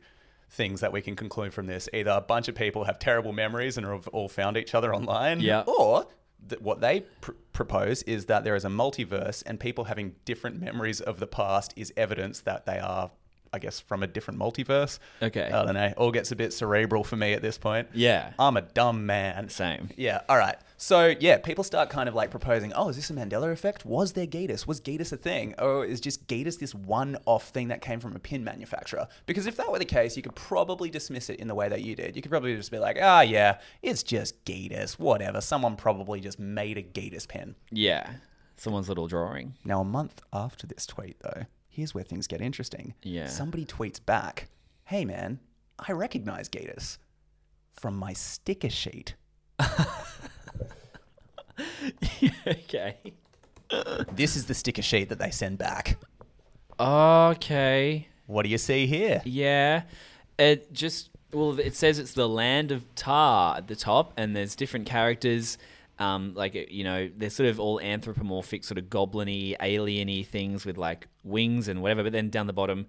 things 0.51 0.81
that 0.81 0.93
we 0.93 1.01
can 1.03 1.17
conclude 1.17 1.53
from 1.55 1.67
this. 1.67 1.89
Either 1.93 2.11
a 2.13 2.21
bunch 2.21 2.49
of 2.49 2.55
people 2.55 2.85
have 2.85 2.99
terrible 2.99 3.33
memories 3.33 3.77
and 3.77 3.87
have 3.87 4.09
all 4.09 4.29
found 4.29 4.57
each 4.57 4.75
other 4.75 4.95
online, 4.95 5.41
Yeah. 5.41 5.63
or 5.67 6.07
th- 6.49 6.61
what 6.61 6.81
they 6.81 7.01
pr- 7.21 7.33
propose 7.53 8.03
is 8.05 8.27
that 8.27 8.43
there 8.45 8.57
is 8.57 8.65
a 8.65 8.69
multiverse 8.69 9.43
and 9.47 9.61
people 9.61 9.85
having 9.85 10.15
different 10.25 10.61
memories 10.61 11.01
of 11.01 11.21
the 11.21 11.27
past 11.27 11.73
is 11.77 11.93
evidence 11.97 12.41
that 12.41 12.67
they 12.67 12.79
are, 12.79 13.11
I 13.53 13.59
guess, 13.59 13.81
from 13.81 14.03
a 14.03 14.07
different 14.07 14.39
multiverse. 14.39 14.99
Okay. 15.21 15.51
I 15.51 15.65
don't 15.65 15.75
know. 15.75 15.93
All 15.97 16.13
gets 16.13 16.31
a 16.31 16.37
bit 16.37 16.53
cerebral 16.53 17.03
for 17.03 17.17
me 17.17 17.33
at 17.33 17.43
this 17.43 17.59
point. 17.59 17.89
Yeah. 17.93 18.33
I'm 18.39 18.57
a 18.57 18.63
dumb 18.63 19.07
man. 19.07 19.49
Same. 19.49 19.91
Yeah. 19.97 20.21
All 20.29 20.39
right. 20.39 20.57
So 20.77 21.15
yeah, 21.19 21.39
people 21.39 21.65
start 21.65 21.91
kind 21.91 22.09
of 22.09 22.15
like 22.15 22.31
proposing, 22.31 22.73
oh, 22.75 22.89
is 22.89 22.97
this 22.97 23.11
a 23.11 23.13
Mandela 23.13 23.53
effect? 23.53 23.85
Was 23.85 24.13
there 24.13 24.27
Geedis? 24.27 24.67
Was 24.67 24.81
Geedis 24.81 25.13
a 25.13 25.17
thing? 25.17 25.55
Or 25.59 25.85
is 25.85 26.01
just 26.01 26.27
Geedis 26.27 26.59
this 26.59 26.75
one-off 26.75 27.49
thing 27.49 27.69
that 27.69 27.83
came 27.83 28.01
from 28.01 28.15
a 28.15 28.19
pin 28.19 28.45
manufacturer? 28.45 29.09
Because 29.27 29.47
if 29.47 29.57
that 29.57 29.71
were 29.71 29.79
the 29.79 29.85
case, 29.85 30.17
you 30.17 30.23
could 30.23 30.37
probably 30.37 30.89
dismiss 30.89 31.29
it 31.29 31.41
in 31.41 31.49
the 31.49 31.55
way 31.55 31.69
that 31.69 31.83
you 31.83 31.97
did. 31.97 32.17
You 32.17 32.23
could 32.23 32.31
probably 32.31 32.57
just 32.57 32.71
be 32.71 32.79
like, 32.79 32.99
ah, 33.03 33.21
yeah, 33.21 33.59
it's 33.83 34.03
just 34.03 34.45
Geedis, 34.45 34.99
whatever. 34.99 35.41
Someone 35.41 35.77
probably 35.77 36.21
just 36.21 36.39
made 36.39 36.79
a 36.79 36.83
Geedis 36.83 37.27
pin. 37.27 37.57
Yeah. 37.71 38.09
Someone's 38.57 38.89
little 38.89 39.07
drawing. 39.07 39.55
Now, 39.65 39.81
a 39.81 39.85
month 39.85 40.23
after 40.33 40.67
this 40.67 40.87
tweet, 40.87 41.17
though, 41.21 41.45
here's 41.71 41.95
where 41.95 42.05
things 42.05 42.27
get 42.27 42.41
interesting. 42.43 42.95
Yeah. 43.03 43.29
Somebody 43.29 43.65
tweets 43.65 44.05
back, 44.05 44.49
hey 44.85 45.05
man, 45.05 45.41
I 45.79 45.93
recognize 45.93 46.49
Geedis 46.49 46.99
from 47.73 47.97
my 47.97 48.13
sticker 48.13 48.69
sheet. 48.69 49.15
okay. 52.47 52.99
This 54.13 54.37
is 54.37 54.47
the 54.47 54.55
sticker 54.55 54.83
sheet 54.83 55.09
that 55.09 55.19
they 55.19 55.31
send 55.31 55.59
back. 55.59 55.97
Okay. 56.79 58.09
What 58.27 58.43
do 58.43 58.49
you 58.49 58.59
see 58.59 58.87
here? 58.87 59.23
Yeah. 59.25 59.83
It 60.39 60.73
just 60.73 61.11
well, 61.33 61.59
it 61.61 61.75
says 61.77 61.99
it's 61.99 62.13
the 62.13 62.29
land 62.29 62.73
of 62.73 62.93
Tar 62.95 63.59
at 63.59 63.69
the 63.69 63.77
top, 63.77 64.13
and 64.17 64.35
there's 64.35 64.57
different 64.57 64.87
characters. 64.87 65.59
Um, 66.01 66.33
like 66.35 66.55
you 66.71 66.83
know, 66.83 67.11
they're 67.15 67.31
sort 67.31 67.49
of 67.49 67.61
all 67.61 67.79
anthropomorphic, 67.81 68.65
sort 68.65 68.79
of 68.79 68.89
goblin-y, 68.89 69.55
alien-y 69.61 70.23
things 70.23 70.65
with 70.65 70.79
like 70.79 71.07
wings 71.23 71.69
and 71.69 71.83
whatever. 71.83 72.03
But 72.03 72.13
then 72.13 72.31
down 72.31 72.47
the 72.47 72.55
bottom, 72.55 72.87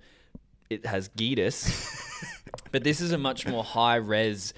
it 0.70 0.86
has 0.86 1.10
Geedis. 1.10 2.34
but 2.72 2.84
this 2.84 3.02
is 3.02 3.12
a 3.12 3.18
much 3.18 3.46
more 3.46 3.64
high-res 3.64 4.54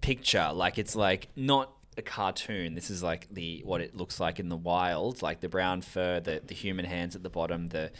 picture. 0.00 0.50
Like 0.52 0.78
it's 0.78 0.96
like 0.96 1.28
not 1.36 1.72
a 1.96 2.02
cartoon. 2.02 2.74
This 2.74 2.90
is 2.90 3.02
like 3.02 3.28
the 3.30 3.62
what 3.64 3.80
it 3.80 3.96
looks 3.96 4.20
like 4.20 4.40
in 4.40 4.48
the 4.48 4.56
wild, 4.56 5.22
like 5.22 5.40
the 5.40 5.48
brown 5.48 5.80
fur, 5.80 6.20
the 6.20 6.42
the 6.44 6.54
human 6.54 6.84
hands 6.84 7.14
at 7.16 7.22
the 7.22 7.30
bottom, 7.30 7.68
the 7.68 7.92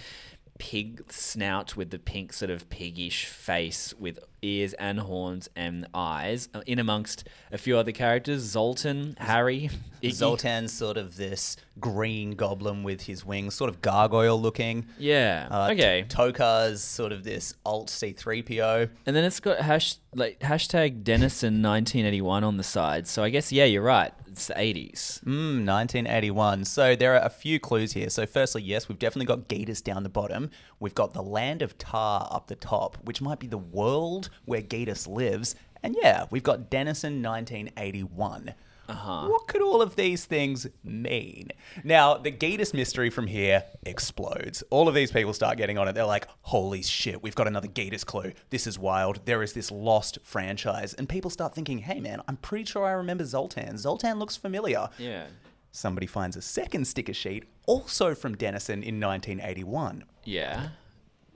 pig 0.59 1.03
snout 1.11 1.77
with 1.77 1.91
the 1.91 1.99
pink 1.99 2.33
sort 2.33 2.51
of 2.51 2.69
piggish 2.69 3.27
face 3.27 3.95
with 3.99 4.19
ears 4.43 4.75
and 4.75 5.01
horns 5.01 5.49
and 5.57 5.87
eyes, 5.95 6.49
uh, 6.55 6.61
in 6.67 6.79
amongst 6.79 7.29
a 7.51 7.59
few 7.59 7.79
other 7.79 7.93
characters 7.93 8.43
Zoltan, 8.43 9.17
Harry, 9.19 9.71
Iggy. 10.03 10.13
Zoltan's 10.13 10.73
sort 10.73 10.97
of 10.97 11.17
this 11.17 11.57
green 11.81 12.33
goblin 12.33 12.83
with 12.83 13.03
his 13.03 13.25
wings, 13.25 13.55
sort 13.55 13.71
of 13.71 13.81
gargoyle 13.81 14.41
looking. 14.41 14.87
Yeah. 14.99 15.49
Uh, 15.51 15.71
okay. 15.73 16.05
Tokar's 16.09 16.83
sort 16.83 17.13
of 17.13 17.25
this 17.25 17.55
alt 17.65 17.89
C3PO. 17.89 18.91
And 19.07 19.17
then 19.17 19.25
it's 19.25 19.41
got 19.41 19.61
hash 19.61 19.97
like 20.15 20.41
hashtag 20.41 21.05
Dennison 21.05 21.63
1981 21.63 22.45
on 22.45 22.57
the 22.57 22.63
side. 22.63 23.07
So 23.07 23.23
I 23.23 23.31
guess 23.31 23.53
yeah, 23.53 23.65
you're 23.65 23.83
right. 23.83 24.13
It's 24.27 24.47
the 24.47 24.55
80s. 24.55 25.23
Mm, 25.25 25.67
1981. 25.67 26.65
So 26.65 26.97
there 26.97 27.15
are 27.15 27.25
a 27.25 27.31
few 27.31 27.61
clues 27.61 27.93
here. 27.93 28.09
So 28.09 28.27
firstly, 28.27 28.63
yes, 28.63 28.89
we've 28.89 28.99
definitely 28.99 29.27
got 29.27 29.49
Geedis 29.49 29.85
down 29.85 30.03
the 30.03 30.09
bottom. 30.09 30.51
We've 30.83 30.95
got 30.95 31.15
the 31.15 31.23
land 31.23 31.63
of 31.63 31.79
Tar 31.79 32.29
up 32.31 32.49
the 32.49 32.57
top, 32.57 32.99
which 33.05 33.23
might 33.23 33.39
be 33.39 33.47
the 33.47 33.57
world 33.57 34.31
where 34.47 34.61
Geedis 34.61 35.07
lives. 35.07 35.55
And 35.81 35.97
yeah, 36.03 36.27
we've 36.31 36.43
got 36.43 36.71
Dennison 36.71 37.23
1981. 37.23 38.55
Uh-huh. 38.89 39.29
What 39.29 39.47
could 39.47 39.63
all 39.63 39.81
of 39.81 39.95
these 39.95 40.25
things 40.25 40.67
mean? 40.83 41.51
Now, 41.85 42.17
the 42.17 42.33
Geedis 42.33 42.75
mystery 42.75 43.11
from 43.11 43.29
here 43.29 43.63
explodes. 43.87 44.65
All 44.71 44.89
of 44.89 44.95
these 44.95 45.13
people 45.13 45.33
start 45.33 45.57
getting 45.57 45.79
on 45.79 45.87
it. 45.87 45.93
They're 45.95 46.05
like, 46.05 46.27
holy 46.43 46.83
shit, 46.83 47.23
we've 47.23 47.37
got 47.37 47.47
another 47.47 47.69
Geedis 47.69 48.05
clue. 48.05 48.33
This 48.51 48.67
is 48.67 48.77
wild. 48.77 49.25
There 49.25 49.43
is 49.45 49.53
this 49.53 49.71
lost 49.71 50.19
franchise. 50.25 50.95
And 50.95 51.09
people 51.09 51.31
start 51.31 51.55
thinking, 51.55 51.79
hey 51.79 52.01
man, 52.01 52.23
I'm 52.27 52.39
pretty 52.39 52.65
sure 52.65 52.85
I 52.85 52.91
remember 52.91 53.25
Zoltan. 53.25 53.79
Zoltan 53.79 54.19
looks 54.19 54.37
familiar. 54.37 54.89
Yeah. 54.99 55.27
Somebody 55.73 56.07
finds 56.07 56.37
a 56.37 56.43
second 56.43 56.87
sticker 56.87 57.15
sheet, 57.15 57.45
also 57.67 58.15
from 58.15 58.37
Dennison 58.37 58.83
in 58.83 59.01
1981. 59.01 60.05
Yeah. 60.25 60.69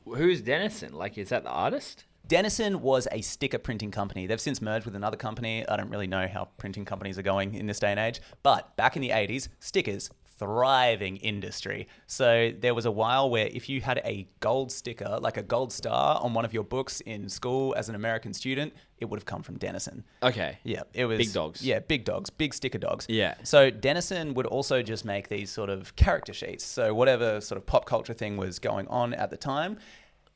Who's 0.05 0.43
Dennison? 0.43 0.93
Like, 0.93 1.16
is 1.16 1.31
that 1.31 1.43
the 1.43 1.50
artist? 1.50 2.05
Dennison 2.28 2.83
was 2.83 3.09
a 3.12 3.23
sticker 3.23 3.59
printing 3.59 3.90
company. 3.90 4.26
They've 4.26 4.40
since 4.40 4.61
merged 4.61 4.85
with 4.85 4.95
another 4.95 5.16
company. 5.16 5.66
I 5.66 5.76
don't 5.76 5.88
really 5.88 6.07
know 6.07 6.28
how 6.28 6.49
printing 6.59 6.85
companies 6.85 7.19
are 7.19 7.23
going 7.23 7.55
in 7.55 7.66
this 7.66 7.78
day 7.78 7.90
and 7.90 7.99
age. 7.99 8.21
But 8.43 8.76
back 8.76 8.95
in 8.95 9.02
the 9.02 9.11
80s, 9.11 9.49
stickers, 9.59 10.11
thriving 10.38 11.16
industry. 11.19 11.88
So 12.07 12.52
there 12.59 12.75
was 12.75 12.85
a 12.85 12.90
while 12.90 13.31
where 13.31 13.47
if 13.47 13.69
you 13.69 13.81
had 13.81 14.00
a 14.05 14.28
gold 14.40 14.71
sticker, 14.71 15.19
like 15.21 15.37
a 15.37 15.43
gold 15.43 15.73
star 15.73 16.21
on 16.21 16.35
one 16.35 16.45
of 16.45 16.52
your 16.52 16.64
books 16.64 17.00
in 17.00 17.28
school 17.28 17.75
as 17.76 17.88
an 17.88 17.95
American 17.95 18.35
student, 18.35 18.75
it 18.99 19.07
would 19.07 19.19
have 19.19 19.25
come 19.25 19.43
from 19.43 19.59
Dennison. 19.59 20.05
Okay. 20.23 20.59
Yeah, 20.62 20.83
it 20.93 21.07
was 21.07 21.19
Big 21.19 21.33
dogs. 21.33 21.62
Yeah, 21.62 21.81
big 21.81 22.05
dogs, 22.05 22.31
big 22.31 22.55
sticker 22.55 22.78
dogs. 22.78 23.07
Yeah. 23.09 23.35
So 23.43 23.71
Dennison 23.71 24.35
would 24.35 24.47
also 24.47 24.83
just 24.83 25.05
make 25.05 25.28
these 25.28 25.50
sort 25.50 25.71
of 25.71 25.97
character 25.97 26.33
sheets. 26.33 26.64
So 26.64 26.95
whatever 26.95 27.40
sort 27.40 27.59
of 27.59 27.66
pop 27.66 27.87
culture 27.87 28.14
thing 28.14 28.37
was 28.37 28.59
going 28.59 28.88
on 28.88 29.14
at 29.14 29.31
the 29.31 29.37
time, 29.37 29.78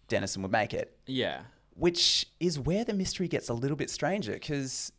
Dennison 0.08 0.42
would 0.42 0.52
make 0.52 0.72
it. 0.74 0.96
Yeah. 1.06 1.42
Which 1.74 2.26
is 2.40 2.58
where 2.58 2.84
the 2.84 2.94
mystery 2.94 3.28
gets 3.28 3.48
a 3.48 3.54
little 3.54 3.76
bit 3.76 3.90
stranger 3.90 4.32
because 4.32 4.92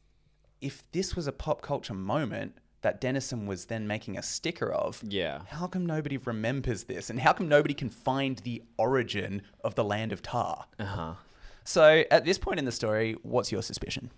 if 0.61 0.89
this 0.91 1.15
was 1.15 1.27
a 1.27 1.31
pop 1.31 1.61
culture 1.61 1.93
moment 1.93 2.57
that 2.81 2.99
Dennison 2.99 3.45
was 3.45 3.65
then 3.65 3.87
making 3.87 4.17
a 4.17 4.23
sticker 4.23 4.71
of, 4.71 5.03
Yeah. 5.07 5.41
how 5.49 5.67
come 5.67 5.85
nobody 5.85 6.17
remembers 6.17 6.85
this? 6.85 7.09
And 7.09 7.19
how 7.19 7.33
come 7.33 7.47
nobody 7.47 7.73
can 7.75 7.89
find 7.89 8.37
the 8.39 8.63
origin 8.77 9.43
of 9.63 9.75
the 9.75 9.83
land 9.83 10.11
of 10.11 10.21
Tar? 10.21 10.65
Uh 10.79 10.85
huh. 10.85 11.13
So 11.63 12.03
at 12.09 12.25
this 12.25 12.37
point 12.39 12.57
in 12.59 12.65
the 12.65 12.71
story, 12.71 13.15
what's 13.21 13.51
your 13.51 13.61
suspicion? 13.61 14.09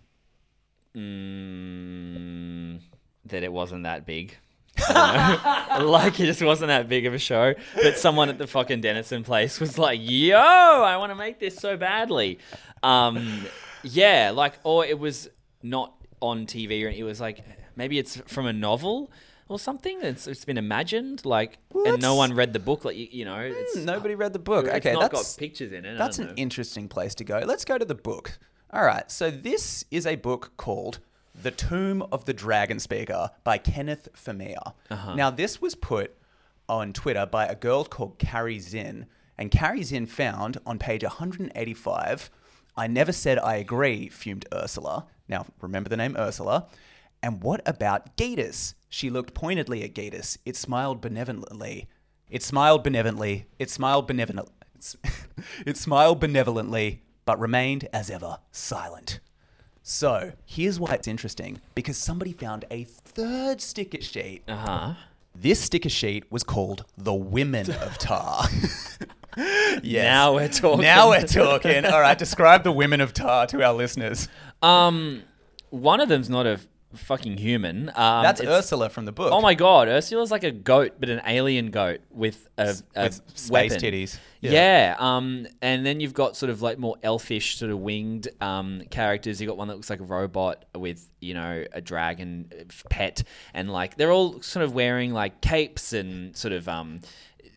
Mm, 0.95 2.79
that 3.25 3.43
it 3.43 3.51
wasn't 3.51 3.83
that 3.83 4.05
big. 4.05 4.37
I 4.89 5.67
don't 5.69 5.85
know. 5.85 5.91
like 5.91 6.19
it 6.19 6.25
just 6.25 6.41
wasn't 6.41 6.69
that 6.69 6.87
big 6.89 7.05
of 7.05 7.13
a 7.13 7.19
show. 7.19 7.53
But 7.75 7.97
someone 7.97 8.29
at 8.29 8.37
the 8.37 8.47
fucking 8.47 8.81
Dennison 8.81 9.23
place 9.23 9.59
was 9.59 9.77
like, 9.77 9.99
"Yo, 10.01 10.37
I 10.37 10.97
want 10.97 11.11
to 11.11 11.15
make 11.15 11.39
this 11.39 11.55
so 11.55 11.77
badly." 11.77 12.39
Um, 12.81 13.45
yeah, 13.83 14.31
like, 14.33 14.53
or 14.63 14.85
it 14.85 14.97
was 14.97 15.29
not 15.61 15.93
on 16.21 16.45
TV, 16.47 16.83
or 16.85 16.89
it 16.89 17.03
was 17.03 17.21
like 17.21 17.43
maybe 17.75 17.99
it's 17.99 18.17
from 18.27 18.45
a 18.45 18.53
novel 18.53 19.11
or 19.47 19.59
something. 19.59 19.99
It's, 20.01 20.27
it's 20.27 20.45
been 20.45 20.57
imagined, 20.57 21.25
like, 21.25 21.59
and 21.85 22.01
no 22.01 22.15
one 22.15 22.33
read 22.33 22.53
the 22.53 22.59
book. 22.59 22.85
Like, 22.85 22.97
you, 22.97 23.07
you 23.11 23.25
know, 23.25 23.39
it's 23.39 23.75
Nobody 23.75 24.15
read 24.15 24.33
the 24.33 24.39
book. 24.39 24.65
It's 24.65 24.75
okay, 24.77 24.93
not 24.93 25.11
that's 25.11 25.35
got 25.35 25.39
pictures 25.39 25.71
in 25.71 25.85
it. 25.85 25.97
That's 25.97 26.19
an 26.19 26.27
know. 26.27 26.33
interesting 26.35 26.87
place 26.87 27.15
to 27.15 27.23
go. 27.23 27.41
Let's 27.45 27.65
go 27.65 27.77
to 27.77 27.85
the 27.85 27.95
book. 27.95 28.37
All 28.71 28.83
right. 28.83 29.09
So 29.11 29.29
this 29.29 29.85
is 29.91 30.07
a 30.07 30.15
book 30.15 30.53
called 30.57 30.99
The 31.39 31.51
Tomb 31.51 32.01
of 32.11 32.25
the 32.25 32.33
Dragon 32.33 32.79
Speaker 32.79 33.29
by 33.43 33.57
Kenneth 33.57 34.09
Vermeer. 34.15 34.57
Uh-huh. 34.89 35.15
Now 35.15 35.29
this 35.29 35.61
was 35.61 35.75
put 35.75 36.15
on 36.67 36.93
Twitter 36.93 37.25
by 37.25 37.45
a 37.45 37.55
girl 37.55 37.83
called 37.85 38.17
Carrie 38.17 38.59
Zinn, 38.59 39.05
and 39.37 39.51
Carrie 39.51 39.83
Zinn 39.83 40.05
found 40.05 40.57
on 40.65 40.79
page 40.79 41.03
185. 41.03 42.31
I 42.75 42.87
never 42.87 43.11
said 43.11 43.37
I 43.37 43.57
agree, 43.57 44.09
fumed 44.09 44.47
Ursula. 44.53 45.05
Now 45.27 45.45
remember 45.61 45.89
the 45.89 45.97
name 45.97 46.15
Ursula. 46.17 46.65
And 47.23 47.41
what 47.41 47.61
about 47.65 48.17
Geedis? 48.17 48.73
She 48.89 49.09
looked 49.09 49.33
pointedly 49.33 49.81
at 49.83 49.95
Geedis. 49.95 50.37
It 50.45 50.57
smiled 50.57 50.99
benevolently. 50.99 51.87
It 52.29 52.43
smiled 52.43 52.83
benevolently. 52.83 53.45
It 53.57 53.69
smiled 53.69 54.07
benevolently. 54.07 54.53
it 55.65 55.77
smiled 55.77 56.19
benevolently, 56.19 57.01
but 57.23 57.39
remained 57.39 57.87
as 57.93 58.09
ever 58.09 58.39
silent. 58.51 59.21
So 59.81 60.33
here's 60.45 60.79
why 60.79 60.95
it's 60.95 61.07
interesting 61.07 61.61
because 61.75 61.97
somebody 61.97 62.33
found 62.33 62.65
a 62.69 62.83
third 62.83 63.61
sticker 63.61 64.01
sheet. 64.01 64.43
Uh 64.47 64.55
huh. 64.57 64.93
This 65.33 65.61
sticker 65.61 65.89
sheet 65.89 66.29
was 66.29 66.43
called 66.43 66.85
The 66.97 67.13
Women 67.13 67.71
of 67.71 67.97
Tar. 67.99 68.45
yes. 69.37 69.83
Now 69.83 70.35
we're 70.35 70.49
talking. 70.49 70.81
Now 70.81 71.09
we're 71.09 71.25
talking. 71.25 71.85
All 71.85 72.01
right, 72.01 72.17
describe 72.17 72.63
the 72.63 72.71
women 72.71 72.99
of 72.99 73.13
Tar 73.13 73.47
to 73.47 73.63
our 73.63 73.73
listeners. 73.73 74.27
Um, 74.61 75.23
one 75.69 76.01
of 76.01 76.09
them's 76.09 76.29
not 76.29 76.45
a 76.45 76.59
fucking 76.95 77.37
human. 77.37 77.89
Um, 77.89 78.23
That's 78.23 78.41
it's- 78.41 78.59
Ursula 78.59 78.89
from 78.89 79.05
the 79.05 79.11
book. 79.11 79.31
Oh 79.31 79.41
my 79.41 79.53
god, 79.53 79.87
Ursula's 79.87 80.31
like 80.31 80.43
a 80.43 80.51
goat, 80.51 80.93
but 80.99 81.09
an 81.09 81.21
alien 81.25 81.71
goat 81.71 82.01
with 82.11 82.47
a, 82.57 82.75
a 82.95 83.03
with 83.03 83.21
space 83.33 83.49
weapon. 83.49 83.77
titties. 83.79 84.19
Yeah. 84.41 84.95
Um, 84.99 85.47
and 85.61 85.85
then 85.85 85.99
you've 85.99 86.13
got 86.13 86.35
sort 86.35 86.49
of 86.49 86.61
like 86.61 86.77
more 86.77 86.97
elfish, 87.03 87.57
sort 87.57 87.71
of 87.71 87.79
winged 87.79 88.27
um 88.41 88.81
characters. 88.91 89.39
You 89.41 89.47
got 89.47 89.57
one 89.57 89.67
that 89.69 89.75
looks 89.75 89.89
like 89.89 89.99
a 90.01 90.05
robot 90.05 90.65
with 90.75 91.07
you 91.21 91.33
know 91.33 91.63
a 91.71 91.81
dragon 91.81 92.51
pet, 92.89 93.23
and 93.53 93.71
like 93.71 93.95
they're 93.97 94.11
all 94.11 94.41
sort 94.41 94.63
of 94.65 94.73
wearing 94.73 95.13
like 95.13 95.41
capes 95.41 95.93
and 95.93 96.35
sort 96.35 96.53
of 96.53 96.67
um 96.67 96.99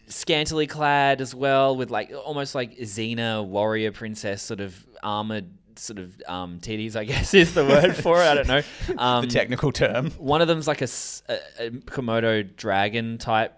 scantily 0.09 0.66
clad 0.66 1.21
as 1.21 1.35
well, 1.35 1.76
with 1.76 1.90
like 1.90 2.12
almost 2.25 2.55
like 2.55 2.78
Xena 2.78 3.45
warrior 3.45 3.93
princess 3.93 4.43
sort 4.43 4.61
of 4.61 4.87
armored. 5.02 5.50
Sort 5.78 5.99
of 5.99 6.21
um, 6.26 6.59
titties, 6.61 6.97
I 6.97 7.04
guess, 7.04 7.35
is 7.42 7.54
the 7.54 7.64
word 7.64 7.97
for 7.97 8.23
it. 8.23 8.26
I 8.26 8.35
don't 8.35 8.49
know. 8.49 8.62
Um, 8.99 9.23
the 9.23 9.30
technical 9.30 9.73
term. 9.73 10.11
one 10.12 10.40
of 10.40 10.49
them's 10.49 10.66
like 10.66 10.80
a 10.80 10.87
Komodo 10.87 12.56
dragon 12.56 13.18
type 13.18 13.52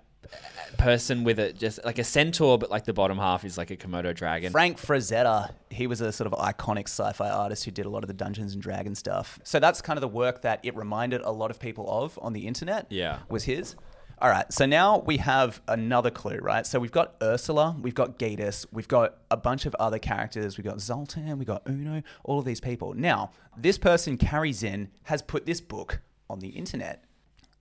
person 0.77 1.25
with 1.25 1.39
a 1.39 1.53
just 1.53 1.85
like 1.85 1.99
a 1.99 2.05
centaur, 2.05 2.59
but 2.59 2.71
like 2.71 2.85
the 2.85 2.93
bottom 2.93 3.19
half 3.19 3.45
is 3.45 3.59
like 3.59 3.71
a 3.71 3.77
Komodo 3.77 4.15
dragon. 4.15 4.53
Frank 4.53 4.79
Frazetta, 4.79 5.53
he 5.71 5.87
was 5.87 6.01
a 6.01 6.13
sort 6.13 6.33
of 6.33 6.39
iconic 6.39 6.85
sci-fi 6.85 7.29
artist 7.29 7.65
who 7.65 7.71
did 7.71 7.87
a 7.87 7.89
lot 7.89 8.03
of 8.05 8.09
the 8.09 8.15
Dungeons 8.15 8.53
and 8.55 8.63
Dragons 8.63 8.99
stuff. 8.99 9.39
So 9.45 9.61
that's 9.61 9.81
kind 9.81 9.97
of 9.97 10.01
the 10.01 10.09
work 10.09 10.43
that 10.43 10.61
it 10.63 10.77
reminded 10.77 11.21
a 11.23 11.31
lot 11.31 11.51
of 11.51 11.59
people 11.59 11.89
of 11.91 12.19
on 12.23 12.33
the 12.33 12.47
internet. 12.47 12.87
Yeah. 12.91 13.19
was 13.29 13.45
his. 13.45 13.77
All 14.21 14.31
right, 14.31 14.53
so 14.53 14.67
now 14.67 14.99
we 14.99 15.19
have 15.19 15.63
another 15.69 16.11
clue, 16.11 16.39
right? 16.39 16.67
So 16.67 16.81
we've 16.81 16.91
got 16.91 17.15
Ursula, 17.23 17.77
we've 17.81 17.95
got 17.95 18.19
Geedis, 18.19 18.67
we've 18.73 18.89
got 18.89 19.19
a 19.31 19.37
bunch 19.37 19.65
of 19.65 19.77
other 19.79 20.01
characters, 20.01 20.59
we've 20.59 20.67
got 20.67 20.81
Zoltan, 20.81 21.39
we've 21.39 21.47
got 21.47 21.63
Uno, 21.69 22.03
all 22.25 22.41
of 22.41 22.45
these 22.45 22.59
people. 22.61 22.95
Now, 22.95 23.31
this 23.57 23.79
person, 23.79 24.17
Carrie 24.17 24.53
Zinn, 24.53 24.89
has 25.05 25.23
put 25.23 25.47
this 25.47 25.61
book 25.61 26.01
on 26.29 26.41
the 26.41 26.49
internet. 26.49 27.05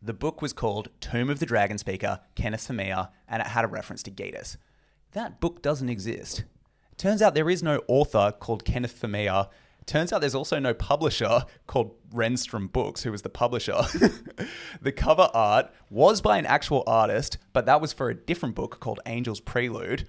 The 0.01 0.13
book 0.13 0.41
was 0.41 0.51
called 0.51 0.89
Tomb 0.99 1.29
of 1.29 1.37
the 1.37 1.45
Dragon 1.45 1.77
Speaker, 1.77 2.21
Kenneth 2.33 2.65
Vermeer, 2.65 3.09
and 3.27 3.39
it 3.39 3.49
had 3.49 3.63
a 3.63 3.67
reference 3.67 4.01
to 4.03 4.11
Geedis. 4.11 4.57
That 5.11 5.39
book 5.39 5.61
doesn't 5.61 5.89
exist. 5.89 6.43
Turns 6.97 7.21
out 7.21 7.35
there 7.35 7.51
is 7.51 7.61
no 7.61 7.83
author 7.87 8.31
called 8.31 8.65
Kenneth 8.65 8.99
Vermeer. 8.99 9.45
Turns 9.87 10.11
out 10.11 10.19
there's 10.19 10.35
also 10.35 10.59
no 10.59 10.73
publisher 10.73 11.45
called 11.65 11.95
Renstrom 12.13 12.69
Books, 12.71 13.03
who 13.03 13.11
was 13.11 13.21
the 13.21 13.29
publisher. 13.29 13.77
the 14.81 14.91
cover 14.91 15.29
art 15.33 15.73
was 15.89 16.21
by 16.21 16.37
an 16.37 16.45
actual 16.45 16.83
artist, 16.85 17.37
but 17.53 17.65
that 17.65 17.79
was 17.79 17.93
for 17.93 18.09
a 18.09 18.13
different 18.13 18.53
book 18.53 18.81
called 18.81 18.99
Angel's 19.05 19.39
Prelude. 19.39 20.05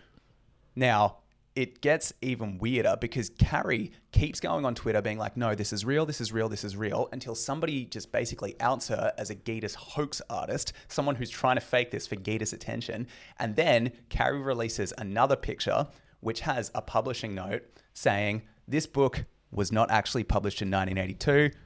Now, 0.74 1.18
it 1.54 1.80
gets 1.80 2.12
even 2.20 2.58
weirder 2.58 2.96
because 3.00 3.30
Carrie 3.30 3.92
keeps 4.10 4.40
going 4.40 4.64
on 4.64 4.74
Twitter 4.74 5.00
being 5.00 5.16
like, 5.16 5.36
no, 5.36 5.54
this 5.54 5.72
is 5.72 5.84
real, 5.84 6.04
this 6.06 6.20
is 6.20 6.32
real, 6.32 6.48
this 6.48 6.64
is 6.64 6.76
real, 6.76 7.08
until 7.12 7.36
somebody 7.36 7.84
just 7.84 8.10
basically 8.10 8.56
outs 8.60 8.88
her 8.88 9.12
as 9.16 9.30
a 9.30 9.36
Geedis 9.36 9.76
hoax 9.76 10.20
artist, 10.28 10.72
someone 10.88 11.14
who's 11.14 11.30
trying 11.30 11.56
to 11.56 11.60
fake 11.60 11.92
this 11.92 12.06
for 12.06 12.16
Geedis 12.16 12.52
attention. 12.52 13.06
And 13.38 13.54
then 13.54 13.92
Carrie 14.08 14.40
releases 14.40 14.92
another 14.98 15.36
picture, 15.36 15.86
which 16.18 16.40
has 16.40 16.72
a 16.74 16.82
publishing 16.82 17.36
note 17.36 17.62
saying, 17.92 18.42
this 18.66 18.86
book 18.86 19.24
was 19.50 19.72
not 19.72 19.90
actually 19.90 20.24
published 20.24 20.62
in 20.62 20.70
1982, 20.70 21.56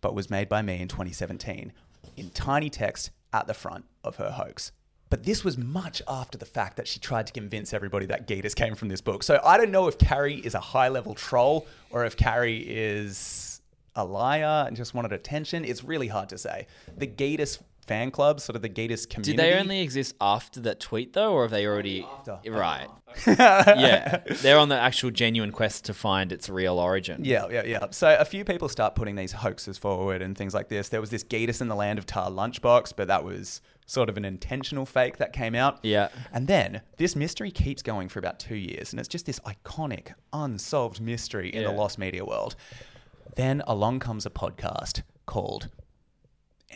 but 0.00 0.14
was 0.14 0.30
made 0.30 0.48
by 0.48 0.62
me 0.62 0.80
in 0.80 0.88
2017, 0.88 1.72
in 2.16 2.30
tiny 2.30 2.68
text 2.68 3.10
at 3.32 3.46
the 3.46 3.54
front 3.54 3.84
of 4.04 4.16
her 4.16 4.30
hoax. 4.30 4.72
But 5.08 5.24
this 5.24 5.44
was 5.44 5.58
much 5.58 6.00
after 6.08 6.38
the 6.38 6.46
fact 6.46 6.78
that 6.78 6.88
she 6.88 6.98
tried 6.98 7.26
to 7.26 7.34
convince 7.34 7.74
everybody 7.74 8.06
that 8.06 8.26
Geedis 8.26 8.54
came 8.54 8.74
from 8.74 8.88
this 8.88 9.02
book. 9.02 9.22
So 9.22 9.40
I 9.44 9.58
don't 9.58 9.70
know 9.70 9.86
if 9.86 9.98
Carrie 9.98 10.36
is 10.38 10.54
a 10.54 10.60
high 10.60 10.88
level 10.88 11.14
troll 11.14 11.66
or 11.90 12.06
if 12.06 12.16
Carrie 12.16 12.64
is 12.66 13.60
a 13.94 14.04
liar 14.04 14.64
and 14.66 14.74
just 14.74 14.94
wanted 14.94 15.12
attention. 15.12 15.66
It's 15.66 15.84
really 15.84 16.08
hard 16.08 16.30
to 16.30 16.38
say. 16.38 16.66
The 16.96 17.06
Geedis 17.06 17.60
fan 17.86 18.10
club, 18.10 18.40
sort 18.40 18.56
of 18.56 18.62
the 18.62 18.68
Geedis 18.68 19.08
community. 19.08 19.32
Did 19.32 19.38
they 19.38 19.58
only 19.58 19.80
exist 19.80 20.14
after 20.20 20.60
that 20.60 20.80
tweet 20.80 21.12
though, 21.12 21.32
or 21.32 21.42
have 21.42 21.50
they 21.50 21.66
already? 21.66 22.06
Right. 22.46 22.88
yeah, 23.26 24.22
they're 24.40 24.58
on 24.58 24.68
the 24.68 24.78
actual 24.78 25.10
genuine 25.10 25.52
quest 25.52 25.84
to 25.84 25.94
find 25.94 26.32
its 26.32 26.48
real 26.48 26.78
origin. 26.78 27.24
Yeah, 27.24 27.46
yeah, 27.50 27.64
yeah. 27.64 27.86
So 27.90 28.16
a 28.18 28.24
few 28.24 28.44
people 28.44 28.68
start 28.68 28.94
putting 28.94 29.16
these 29.16 29.32
hoaxes 29.32 29.76
forward 29.76 30.22
and 30.22 30.36
things 30.36 30.54
like 30.54 30.68
this. 30.68 30.88
There 30.88 31.00
was 31.00 31.10
this 31.10 31.24
Geedis 31.24 31.60
in 31.60 31.68
the 31.68 31.74
Land 31.74 31.98
of 31.98 32.06
Tar 32.06 32.30
lunchbox, 32.30 32.94
but 32.96 33.08
that 33.08 33.24
was 33.24 33.60
sort 33.86 34.08
of 34.08 34.16
an 34.16 34.24
intentional 34.24 34.86
fake 34.86 35.18
that 35.18 35.32
came 35.32 35.54
out. 35.54 35.80
Yeah. 35.82 36.08
And 36.32 36.46
then 36.46 36.80
this 36.96 37.14
mystery 37.14 37.50
keeps 37.50 37.82
going 37.82 38.08
for 38.08 38.18
about 38.18 38.38
two 38.38 38.56
years, 38.56 38.92
and 38.92 39.00
it's 39.00 39.08
just 39.08 39.26
this 39.26 39.40
iconic, 39.40 40.14
unsolved 40.32 41.00
mystery 41.00 41.50
in 41.50 41.64
the 41.64 41.72
lost 41.72 41.98
media 41.98 42.24
world. 42.24 42.56
Then 43.36 43.62
along 43.66 44.00
comes 44.00 44.24
a 44.24 44.30
podcast 44.30 45.02
called 45.26 45.68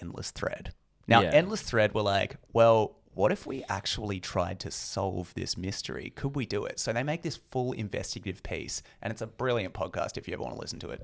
Endless 0.01 0.31
Thread. 0.31 0.73
Now, 1.07 1.23
Yeah. 1.23 1.31
Endless 1.31 1.63
Thread 1.63 1.95
were 1.95 2.03
like, 2.03 2.37
well, 2.53 2.97
what 3.15 3.33
if 3.33 3.47
we 3.47 3.65
actually 3.69 4.21
tried 4.21 4.61
to 4.61 4.71
solve 4.71 5.33
this 5.35 5.57
mystery? 5.57 6.13
Could 6.15 6.37
we 6.37 6.45
do 6.45 6.65
it? 6.67 6.79
So 6.79 6.93
they 6.93 7.03
make 7.03 7.23
this 7.23 7.37
full 7.37 7.73
investigative 7.73 8.43
piece, 8.43 8.83
and 9.01 9.11
it's 9.11 9.23
a 9.23 9.27
brilliant 9.27 9.73
podcast 9.73 10.19
if 10.19 10.29
you 10.29 10.35
ever 10.35 10.43
want 10.43 10.55
to 10.55 10.61
listen 10.61 10.79
to 10.81 10.91
it. 10.91 11.03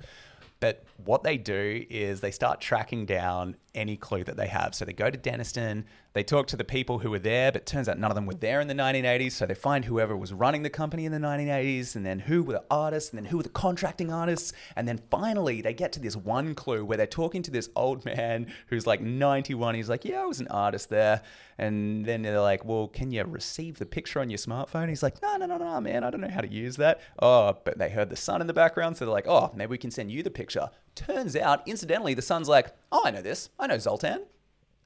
But 0.60 0.84
what 1.04 1.22
they 1.24 1.38
do 1.38 1.84
is 1.90 2.20
they 2.20 2.30
start 2.30 2.60
tracking 2.60 3.06
down 3.06 3.56
any 3.74 3.96
clue 3.96 4.24
that 4.24 4.36
they 4.36 4.46
have. 4.46 4.74
So 4.74 4.84
they 4.84 4.92
go 4.92 5.10
to 5.10 5.16
Dennison, 5.16 5.86
they 6.14 6.22
talk 6.22 6.46
to 6.48 6.56
the 6.56 6.64
people 6.64 6.98
who 6.98 7.10
were 7.10 7.18
there, 7.18 7.50
but 7.50 7.64
turns 7.64 7.88
out 7.88 7.98
none 7.98 8.10
of 8.10 8.14
them 8.14 8.26
were 8.26 8.34
there 8.34 8.60
in 8.60 8.68
the 8.68 8.74
1980s. 8.74 9.32
So 9.32 9.46
they 9.46 9.54
find 9.54 9.86
whoever 9.86 10.16
was 10.16 10.32
running 10.32 10.62
the 10.62 10.70
company 10.70 11.06
in 11.06 11.12
the 11.12 11.18
1980s, 11.18 11.96
and 11.96 12.04
then 12.04 12.20
who 12.20 12.42
were 12.42 12.54
the 12.54 12.64
artists, 12.70 13.10
and 13.10 13.18
then 13.18 13.26
who 13.26 13.38
were 13.38 13.42
the 13.42 13.48
contracting 13.48 14.12
artists. 14.12 14.52
And 14.76 14.86
then 14.86 15.00
finally, 15.10 15.62
they 15.62 15.72
get 15.72 15.92
to 15.92 16.00
this 16.00 16.14
one 16.14 16.54
clue 16.54 16.84
where 16.84 16.98
they're 16.98 17.06
talking 17.06 17.42
to 17.44 17.50
this 17.50 17.70
old 17.74 18.04
man 18.04 18.52
who's 18.66 18.86
like 18.86 19.00
91. 19.00 19.74
He's 19.74 19.88
like, 19.88 20.04
Yeah, 20.04 20.22
I 20.22 20.26
was 20.26 20.40
an 20.40 20.48
artist 20.48 20.90
there. 20.90 21.22
And 21.58 22.04
then 22.04 22.22
they're 22.22 22.40
like, 22.40 22.64
Well, 22.64 22.88
can 22.88 23.10
you 23.10 23.24
receive 23.24 23.78
the 23.78 23.86
picture 23.86 24.20
on 24.20 24.28
your 24.28 24.38
smartphone? 24.38 24.88
He's 24.90 25.02
like, 25.02 25.22
No, 25.22 25.36
no, 25.36 25.46
no, 25.46 25.56
no, 25.56 25.80
man, 25.80 26.04
I 26.04 26.10
don't 26.10 26.20
know 26.20 26.28
how 26.28 26.42
to 26.42 26.52
use 26.52 26.76
that. 26.76 27.00
Oh, 27.20 27.56
but 27.64 27.78
they 27.78 27.88
heard 27.88 28.10
the 28.10 28.16
son 28.16 28.42
in 28.42 28.46
the 28.46 28.52
background. 28.52 28.98
So 28.98 29.06
they're 29.06 29.14
like, 29.14 29.28
Oh, 29.28 29.50
maybe 29.54 29.70
we 29.70 29.78
can 29.78 29.90
send 29.90 30.10
you 30.12 30.22
the 30.22 30.30
picture. 30.30 30.68
Turns 30.94 31.36
out, 31.36 31.66
incidentally, 31.66 32.12
the 32.12 32.22
son's 32.22 32.48
like, 32.48 32.74
Oh, 32.90 33.02
I 33.04 33.10
know 33.10 33.22
this. 33.22 33.48
I 33.58 33.66
know 33.66 33.78
Zoltan. 33.78 34.26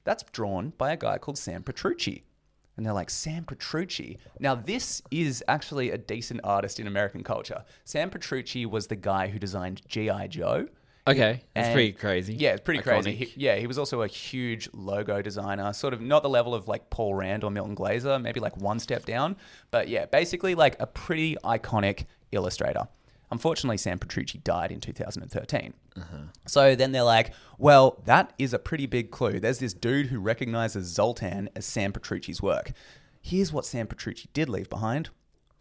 That's 0.06 0.22
drawn 0.32 0.72
by 0.78 0.92
a 0.92 0.96
guy 0.96 1.18
called 1.18 1.36
Sam 1.36 1.62
Petrucci. 1.62 2.24
And 2.78 2.84
they're 2.86 2.92
like, 2.94 3.10
Sam 3.10 3.44
Petrucci. 3.44 4.18
Now, 4.40 4.54
this 4.54 5.02
is 5.10 5.42
actually 5.48 5.90
a 5.90 5.98
decent 5.98 6.40
artist 6.44 6.78
in 6.80 6.86
American 6.86 7.22
culture. 7.22 7.64
Sam 7.84 8.08
Petrucci 8.10 8.66
was 8.66 8.86
the 8.86 8.96
guy 8.96 9.28
who 9.28 9.38
designed 9.38 9.82
G.I. 9.88 10.26
Joe. 10.28 10.68
Okay, 11.08 11.42
that's 11.54 11.68
And- 11.68 11.74
pretty 11.74 11.92
crazy. 11.92 12.34
Yeah, 12.34 12.52
it's 12.52 12.62
pretty 12.62 12.82
crazy. 12.82 13.14
He, 13.14 13.32
yeah, 13.36 13.56
he 13.56 13.66
was 13.66 13.78
also 13.78 14.02
a 14.02 14.06
huge 14.08 14.68
logo 14.72 15.22
designer, 15.22 15.72
sort 15.72 15.94
of 15.94 16.00
not 16.00 16.22
the 16.22 16.28
level 16.28 16.52
of 16.54 16.66
like 16.68 16.90
Paul 16.90 17.14
Rand 17.14 17.44
or 17.44 17.50
Milton 17.50 17.74
Glaser, 17.76 18.18
maybe 18.18 18.40
like 18.40 18.56
one 18.56 18.78
step 18.80 19.04
down. 19.06 19.36
But 19.70 19.88
yeah, 19.88 20.06
basically 20.06 20.54
like 20.54 20.76
a 20.80 20.86
pretty 20.86 21.36
iconic 21.44 22.06
illustrator. 22.32 22.88
Unfortunately, 23.30 23.76
Sam 23.76 23.98
Petrucci 23.98 24.38
died 24.38 24.70
in 24.70 24.80
2013. 24.80 25.74
Uh-huh. 25.96 26.16
So 26.46 26.74
then 26.74 26.92
they're 26.92 27.02
like, 27.02 27.32
well, 27.58 28.02
that 28.04 28.32
is 28.38 28.52
a 28.54 28.58
pretty 28.58 28.86
big 28.86 29.10
clue. 29.10 29.40
There's 29.40 29.58
this 29.58 29.74
dude 29.74 30.06
who 30.06 30.20
recognizes 30.20 30.86
Zoltan 30.86 31.50
as 31.56 31.64
Sam 31.64 31.92
Petrucci's 31.92 32.40
work. 32.40 32.72
Here's 33.20 33.52
what 33.52 33.66
Sam 33.66 33.88
Petrucci 33.88 34.28
did 34.32 34.48
leave 34.48 34.70
behind 34.70 35.10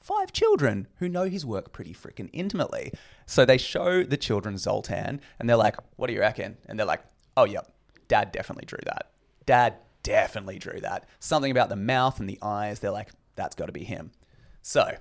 five 0.06 0.32
children 0.32 0.88
who 0.98 1.10
know 1.10 1.24
his 1.24 1.44
work 1.48 1.72
pretty 1.72 1.92
freaking 1.92 2.30
intimately. 2.32 2.92
So 3.26 3.44
they 3.44 3.58
show 3.58 4.04
the 4.04 4.18
children 4.18 4.56
Zoltan 4.60 5.20
and 5.40 5.50
they're 5.50 5.56
like, 5.56 5.78
what 5.96 6.08
do 6.08 6.14
you 6.14 6.20
reckon? 6.20 6.58
And 6.68 6.78
they're 6.78 6.86
like, 6.86 7.02
oh, 7.36 7.46
yep, 7.46 7.72
dad 8.08 8.32
definitely 8.32 8.66
drew 8.66 8.82
that. 8.86 9.10
Dad 9.48 9.78
definitely 10.04 10.60
drew 10.60 10.80
that. 10.82 11.10
Something 11.20 11.50
about 11.50 11.70
the 11.70 11.76
mouth 11.76 12.20
and 12.20 12.30
the 12.30 12.38
eyes. 12.44 12.80
They're 12.80 12.92
like, 12.92 13.10
that's 13.36 13.56
got 13.56 13.66
to 13.66 13.72
be 13.72 13.84
him. 13.84 14.12
So 14.62 14.92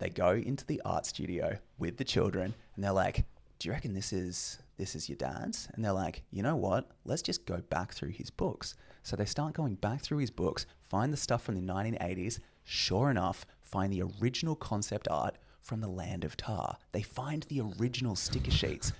they 0.00 0.10
go 0.10 0.32
into 0.32 0.66
the 0.66 0.82
art 0.84 1.06
studio 1.06 1.58
with 1.78 1.98
the 1.98 2.04
children 2.04 2.54
and 2.74 2.82
they're 2.82 2.90
like, 2.92 3.26
"Do 3.58 3.68
you 3.68 3.72
reckon 3.72 3.94
this 3.94 4.12
is 4.12 4.58
this 4.76 4.96
is 4.96 5.08
your 5.08 5.16
dad's?" 5.16 5.68
And 5.74 5.84
they're 5.84 5.92
like, 5.92 6.22
"You 6.30 6.42
know 6.42 6.56
what? 6.56 6.90
Let's 7.04 7.22
just 7.22 7.46
go 7.46 7.58
back 7.58 7.92
through 7.92 8.10
his 8.10 8.30
books." 8.30 8.74
So 9.02 9.14
they 9.14 9.26
start 9.26 9.54
going 9.54 9.76
back 9.76 10.00
through 10.00 10.18
his 10.18 10.30
books, 10.30 10.66
find 10.80 11.12
the 11.12 11.16
stuff 11.16 11.42
from 11.42 11.54
the 11.54 11.60
1980s. 11.60 12.40
Sure 12.64 13.10
enough, 13.10 13.46
find 13.60 13.92
the 13.92 14.02
original 14.02 14.56
concept 14.56 15.06
art 15.08 15.36
from 15.60 15.80
the 15.80 15.88
land 15.88 16.24
of 16.24 16.36
Tar. 16.36 16.78
They 16.92 17.02
find 17.02 17.44
the 17.44 17.60
original 17.60 18.16
sticker 18.16 18.50
sheets. 18.50 18.92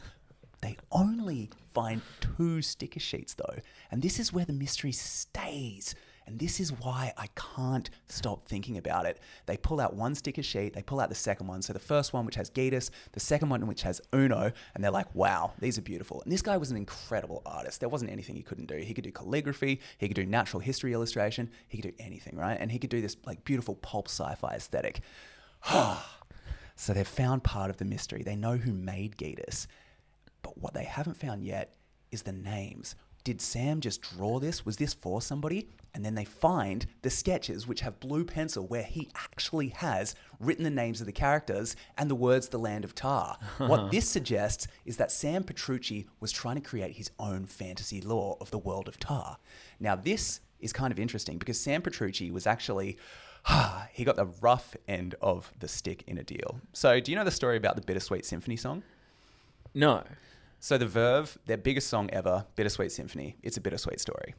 They 0.60 0.76
only 0.92 1.50
find 1.72 2.02
two 2.20 2.60
sticker 2.60 3.00
sheets 3.00 3.34
though, 3.34 3.56
and 3.90 4.02
this 4.02 4.18
is 4.18 4.32
where 4.32 4.44
the 4.44 4.52
mystery 4.52 4.92
stays. 4.92 5.94
And 6.26 6.38
this 6.38 6.60
is 6.60 6.72
why 6.72 7.12
I 7.16 7.28
can't 7.56 7.90
stop 8.06 8.46
thinking 8.46 8.76
about 8.76 9.06
it. 9.06 9.18
They 9.46 9.56
pull 9.56 9.80
out 9.80 9.94
one 9.94 10.14
sticker 10.14 10.42
sheet, 10.42 10.74
they 10.74 10.82
pull 10.82 11.00
out 11.00 11.08
the 11.08 11.14
second 11.14 11.46
one. 11.46 11.62
So 11.62 11.72
the 11.72 11.78
first 11.78 12.12
one, 12.12 12.24
which 12.24 12.36
has 12.36 12.50
Geedis, 12.50 12.90
the 13.12 13.20
second 13.20 13.48
one, 13.48 13.66
which 13.66 13.82
has 13.82 14.00
Uno, 14.14 14.52
and 14.74 14.84
they're 14.84 14.90
like, 14.90 15.12
wow, 15.14 15.52
these 15.58 15.78
are 15.78 15.82
beautiful. 15.82 16.22
And 16.22 16.30
this 16.30 16.42
guy 16.42 16.56
was 16.56 16.70
an 16.70 16.76
incredible 16.76 17.42
artist. 17.44 17.80
There 17.80 17.88
wasn't 17.88 18.12
anything 18.12 18.36
he 18.36 18.42
couldn't 18.42 18.66
do. 18.66 18.76
He 18.76 18.94
could 18.94 19.04
do 19.04 19.12
calligraphy, 19.12 19.80
he 19.98 20.08
could 20.08 20.14
do 20.14 20.26
natural 20.26 20.60
history 20.60 20.92
illustration, 20.92 21.50
he 21.68 21.80
could 21.80 21.96
do 21.96 22.04
anything, 22.04 22.36
right? 22.36 22.56
And 22.60 22.70
he 22.70 22.78
could 22.78 22.90
do 22.90 23.00
this 23.00 23.16
like 23.26 23.44
beautiful 23.44 23.74
pulp 23.74 24.08
sci 24.08 24.34
fi 24.36 24.54
aesthetic. 24.54 25.00
so 26.76 26.92
they've 26.92 27.06
found 27.06 27.44
part 27.44 27.70
of 27.70 27.78
the 27.78 27.84
mystery. 27.84 28.22
They 28.22 28.36
know 28.36 28.56
who 28.56 28.72
made 28.72 29.16
Geedis. 29.16 29.66
But 30.42 30.58
what 30.58 30.74
they 30.74 30.84
haven't 30.84 31.16
found 31.16 31.44
yet 31.44 31.74
is 32.10 32.22
the 32.22 32.32
names. 32.32 32.94
Did 33.24 33.40
Sam 33.40 33.80
just 33.80 34.02
draw 34.02 34.38
this? 34.38 34.64
Was 34.64 34.76
this 34.76 34.94
for 34.94 35.20
somebody? 35.20 35.68
And 35.92 36.04
then 36.04 36.14
they 36.14 36.24
find 36.24 36.86
the 37.02 37.10
sketches, 37.10 37.66
which 37.66 37.80
have 37.80 37.98
blue 38.00 38.24
pencil, 38.24 38.66
where 38.66 38.84
he 38.84 39.08
actually 39.16 39.68
has 39.68 40.14
written 40.38 40.64
the 40.64 40.70
names 40.70 41.00
of 41.00 41.06
the 41.06 41.12
characters 41.12 41.74
and 41.98 42.08
the 42.08 42.14
words 42.14 42.48
"the 42.48 42.58
land 42.58 42.84
of 42.84 42.94
Tar." 42.94 43.36
what 43.58 43.90
this 43.90 44.08
suggests 44.08 44.68
is 44.84 44.96
that 44.98 45.10
Sam 45.10 45.42
Petrucci 45.42 46.06
was 46.20 46.32
trying 46.32 46.54
to 46.54 46.60
create 46.60 46.96
his 46.96 47.10
own 47.18 47.44
fantasy 47.44 48.00
lore 48.00 48.36
of 48.40 48.50
the 48.50 48.58
world 48.58 48.86
of 48.86 48.98
Tar. 48.98 49.38
Now, 49.80 49.96
this 49.96 50.40
is 50.60 50.72
kind 50.72 50.92
of 50.92 50.98
interesting 50.98 51.38
because 51.38 51.58
Sam 51.60 51.82
Petrucci 51.82 52.30
was 52.30 52.46
actually. 52.46 52.96
he 53.92 54.04
got 54.04 54.16
the 54.16 54.26
rough 54.42 54.76
end 54.86 55.14
of 55.22 55.50
the 55.58 55.66
stick 55.66 56.04
in 56.06 56.18
a 56.18 56.22
deal. 56.22 56.60
So, 56.74 57.00
do 57.00 57.10
you 57.10 57.16
know 57.16 57.24
the 57.24 57.30
story 57.30 57.56
about 57.56 57.74
the 57.74 57.80
Bittersweet 57.80 58.26
Symphony 58.26 58.56
song? 58.56 58.82
No. 59.74 60.04
So 60.62 60.76
the 60.76 60.86
Verve, 60.86 61.38
their 61.46 61.56
biggest 61.56 61.88
song 61.88 62.10
ever, 62.12 62.44
Bittersweet 62.54 62.92
Symphony, 62.92 63.36
it's 63.42 63.56
a 63.56 63.60
bittersweet 63.62 63.98
story. 63.98 64.34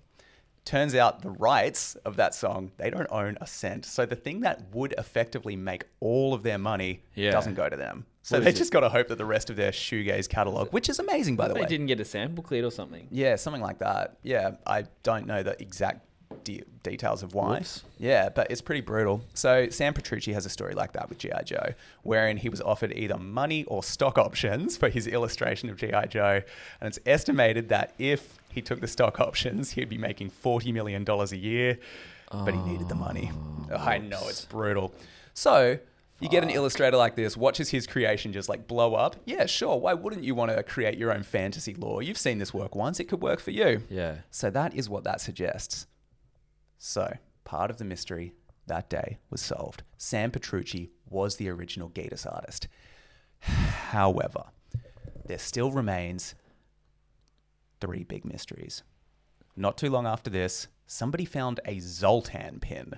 Turns 0.63 0.93
out 0.93 1.23
the 1.23 1.31
rights 1.31 1.95
of 2.05 2.17
that 2.17 2.35
song, 2.35 2.71
they 2.77 2.91
don't 2.91 3.07
own 3.09 3.35
a 3.41 3.47
cent. 3.47 3.83
So 3.85 4.05
the 4.05 4.15
thing 4.15 4.41
that 4.41 4.61
would 4.75 4.93
effectively 4.99 5.55
make 5.55 5.85
all 5.99 6.35
of 6.35 6.43
their 6.43 6.59
money 6.59 7.01
Yeah. 7.15 7.31
doesn't 7.31 7.55
go 7.55 7.67
to 7.67 7.75
them. 7.75 8.05
So 8.21 8.39
they 8.39 8.51
just 8.51 8.71
got 8.71 8.81
to 8.81 8.89
hope 8.89 9.07
that 9.07 9.17
the 9.17 9.25
rest 9.25 9.49
of 9.49 9.55
their 9.55 9.71
shoegaze 9.71 10.29
catalog, 10.29 10.71
which 10.71 10.87
is 10.89 10.99
amazing 10.99 11.35
by 11.37 11.47
the 11.47 11.55
They 11.55 11.61
way. 11.61 11.65
They 11.65 11.69
didn't 11.69 11.87
get 11.87 11.99
a 11.99 12.05
sample 12.05 12.43
cleared 12.43 12.65
or 12.65 12.69
something. 12.71 13.07
Yeah, 13.09 13.35
something 13.35 13.63
like 13.63 13.79
that. 13.79 14.17
Yeah, 14.21 14.51
I 14.67 14.83
don't 15.01 15.25
know 15.25 15.41
the 15.41 15.59
exact 15.59 16.05
de- 16.43 16.63
details 16.83 17.23
of 17.23 17.33
why. 17.33 17.57
Whoops. 17.57 17.83
Yeah, 17.99 18.29
but 18.29 18.49
it's 18.49 18.61
pretty 18.61 18.81
brutal. 18.81 19.21
So 19.33 19.69
Sam 19.69 19.93
Petrucci 19.93 20.33
has 20.33 20.45
a 20.45 20.49
story 20.49 20.73
like 20.73 20.93
that 20.93 21.09
with 21.09 21.17
GI 21.19 21.43
Joe, 21.45 21.73
wherein 22.03 22.37
he 22.37 22.49
was 22.49 22.61
offered 22.61 22.93
either 22.93 23.17
money 23.17 23.63
or 23.65 23.83
stock 23.83 24.17
options 24.17 24.77
for 24.77 24.89
his 24.89 25.07
illustration 25.07 25.69
of 25.69 25.77
GI 25.77 26.07
Joe, 26.09 26.41
and 26.79 26.87
it's 26.87 26.99
estimated 27.05 27.69
that 27.69 27.93
if 27.99 28.39
he 28.51 28.61
took 28.61 28.81
the 28.81 28.87
stock 28.87 29.19
options, 29.19 29.71
he'd 29.71 29.89
be 29.89 29.97
making 29.97 30.29
forty 30.29 30.71
million 30.71 31.03
dollars 31.03 31.31
a 31.31 31.37
year, 31.37 31.77
but 32.31 32.53
he 32.53 32.59
needed 32.61 32.89
the 32.89 32.95
money. 32.95 33.31
Oh, 33.71 33.75
I 33.77 33.97
know 33.97 34.21
it's 34.27 34.45
brutal. 34.45 34.93
So. 35.33 35.79
You 36.23 36.29
get 36.29 36.43
an 36.43 36.51
illustrator 36.51 36.97
like 36.97 37.15
this, 37.15 37.35
watches 37.35 37.69
his 37.69 37.87
creation 37.87 38.31
just 38.31 38.47
like 38.47 38.67
blow 38.67 38.93
up. 38.93 39.15
Yeah, 39.25 39.47
sure. 39.47 39.79
Why 39.79 39.95
wouldn't 39.95 40.23
you 40.23 40.35
want 40.35 40.55
to 40.55 40.61
create 40.61 40.95
your 40.95 41.11
own 41.11 41.23
fantasy 41.23 41.73
lore? 41.73 42.03
You've 42.03 42.15
seen 42.15 42.37
this 42.37 42.53
work 42.53 42.75
once, 42.75 42.99
it 42.99 43.05
could 43.05 43.23
work 43.23 43.39
for 43.39 43.49
you. 43.49 43.81
Yeah. 43.89 44.17
So 44.29 44.51
that 44.51 44.75
is 44.75 44.87
what 44.87 45.03
that 45.05 45.19
suggests. 45.19 45.87
So, 46.83 47.13
part 47.43 47.69
of 47.69 47.77
the 47.77 47.85
mystery 47.85 48.33
that 48.65 48.89
day 48.89 49.19
was 49.29 49.39
solved. 49.39 49.83
Sam 49.97 50.31
Petrucci 50.31 50.89
was 51.07 51.35
the 51.35 51.47
original 51.47 51.91
Geedis 51.91 52.25
artist. 52.25 52.67
However, 53.39 54.45
there 55.27 55.37
still 55.37 55.69
remains 55.71 56.33
three 57.79 58.03
big 58.03 58.25
mysteries. 58.25 58.81
Not 59.55 59.77
too 59.77 59.91
long 59.91 60.07
after 60.07 60.31
this, 60.31 60.69
somebody 60.87 61.23
found 61.23 61.59
a 61.65 61.79
Zoltan 61.79 62.59
pin. 62.59 62.95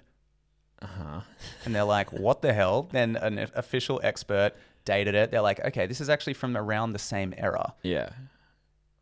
Uh-huh. 0.82 1.19
And 1.65 1.76
they're 1.76 1.84
like, 1.84 2.13
what 2.13 2.41
the 2.41 2.54
hell? 2.54 2.88
Then 2.89 3.17
an 3.17 3.50
official 3.54 4.00
expert 4.02 4.54
dated 4.86 5.13
it. 5.13 5.30
They're 5.30 5.41
like, 5.41 5.60
okay, 5.60 5.88
this 5.88 6.00
is 6.00 6.10
actually 6.10 6.36
from 6.36 6.56
around 6.56 6.93
the 6.93 7.00
same 7.00 7.34
era. 7.38 7.74
Yeah. 7.82 8.12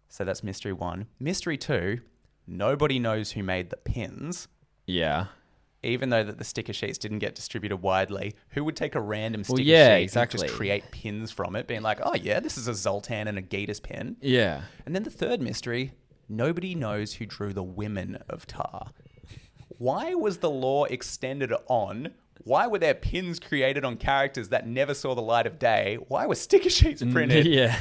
So 0.10 0.24
that's 0.24 0.44
mystery 0.44 0.74
one. 0.74 1.06
Mystery 1.20 1.58
two, 1.58 2.00
nobody 2.48 2.98
knows 2.98 3.34
who 3.34 3.44
made 3.44 3.70
the 3.70 3.78
pins. 3.78 4.48
Yeah. 4.91 5.27
even 5.84 6.10
though 6.10 6.23
that 6.23 6.38
the 6.38 6.43
sticker 6.43 6.73
sheets 6.73 6.97
didn't 6.97 7.19
get 7.19 7.34
distributed 7.36 7.77
widely, 7.77 8.36
who 8.49 8.63
would 8.63 8.75
take 8.75 8.95
a 8.95 9.01
random 9.01 9.43
sticker 9.43 9.62
yeah, 9.62 9.97
sheet 9.97 10.04
exactly. 10.04 10.39
and 10.39 10.47
just 10.47 10.58
create 10.58 10.84
pins 10.91 11.32
from 11.32 11.56
it, 11.56 11.67
being 11.67 11.82
like, 11.82 11.99
oh 12.04 12.13
yeah, 12.15 12.39
this 12.39 12.58
is 12.58 12.67
a 12.67 12.73
Zoltan 12.75 13.27
and 13.27 13.38
a 13.38 13.41
Geedis 13.41 13.82
pin. 13.82 14.17
Yeah. 14.21 14.62
And 14.86 14.93
then 14.93 15.04
the 15.04 15.10
third 15.10 15.41
mystery, 15.41 15.93
nobody 16.30 16.75
knows 16.75 17.13
who 17.13 17.25
drew 17.25 17.54
the 17.54 17.63
women 17.63 18.19
of 18.30 18.45
Tar. 18.45 18.91
Why 19.77 20.13
was 20.13 20.38
the 20.38 20.49
law 20.49 20.86
extended 20.86 21.51
on? 21.67 22.10
Why 22.43 22.67
were 22.67 22.77
there 22.80 22.93
pins 22.93 23.39
created 23.39 23.84
on 23.84 23.97
characters 23.97 24.49
that 24.49 24.67
never 24.67 24.93
saw 24.93 25.15
the 25.15 25.21
light 25.21 25.47
of 25.47 25.58
day? 25.58 25.97
Why 26.08 26.27
were 26.27 26.36
sticker 26.36 26.69
sheets 26.69 27.01
mm, 27.01 27.12
printed? 27.12 27.45
yeah. 27.47 27.77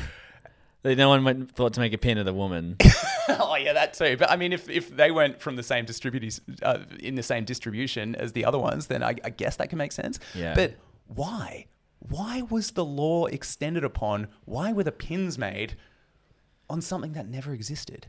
Like, 0.82 0.96
No 0.96 1.08
one 1.08 1.24
went, 1.24 1.50
thought 1.52 1.74
to 1.74 1.80
make 1.80 1.92
a 1.92 1.98
pin 1.98 2.18
of 2.18 2.24
the 2.24 2.32
woman. 2.34 2.76
oh 3.28 3.56
yeah, 3.56 3.72
that 3.72 3.94
too. 3.94 4.16
But 4.16 4.30
I 4.30 4.36
mean, 4.36 4.52
if, 4.52 4.68
if 4.68 4.94
they 4.94 5.10
went 5.10 5.40
from 5.40 5.56
the 5.56 5.62
same 5.62 5.84
distributors 5.84 6.40
uh, 6.62 6.78
in 6.98 7.14
the 7.14 7.22
same 7.22 7.44
distribution 7.44 8.14
as 8.14 8.32
the 8.32 8.44
other 8.44 8.58
ones, 8.58 8.86
then 8.86 9.02
I, 9.02 9.14
I 9.24 9.30
guess 9.30 9.56
that 9.56 9.68
can 9.68 9.78
make 9.78 9.92
sense. 9.92 10.18
Yeah. 10.34 10.54
But 10.54 10.74
why? 11.06 11.66
Why 11.98 12.42
was 12.42 12.70
the 12.70 12.84
law 12.84 13.26
extended 13.26 13.84
upon? 13.84 14.28
Why 14.46 14.72
were 14.72 14.84
the 14.84 14.92
pins 14.92 15.36
made 15.36 15.76
on 16.68 16.80
something 16.80 17.12
that 17.12 17.28
never 17.28 17.52
existed? 17.52 18.06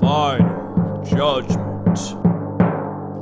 Final 0.00 1.02
judgment. 1.04 2.31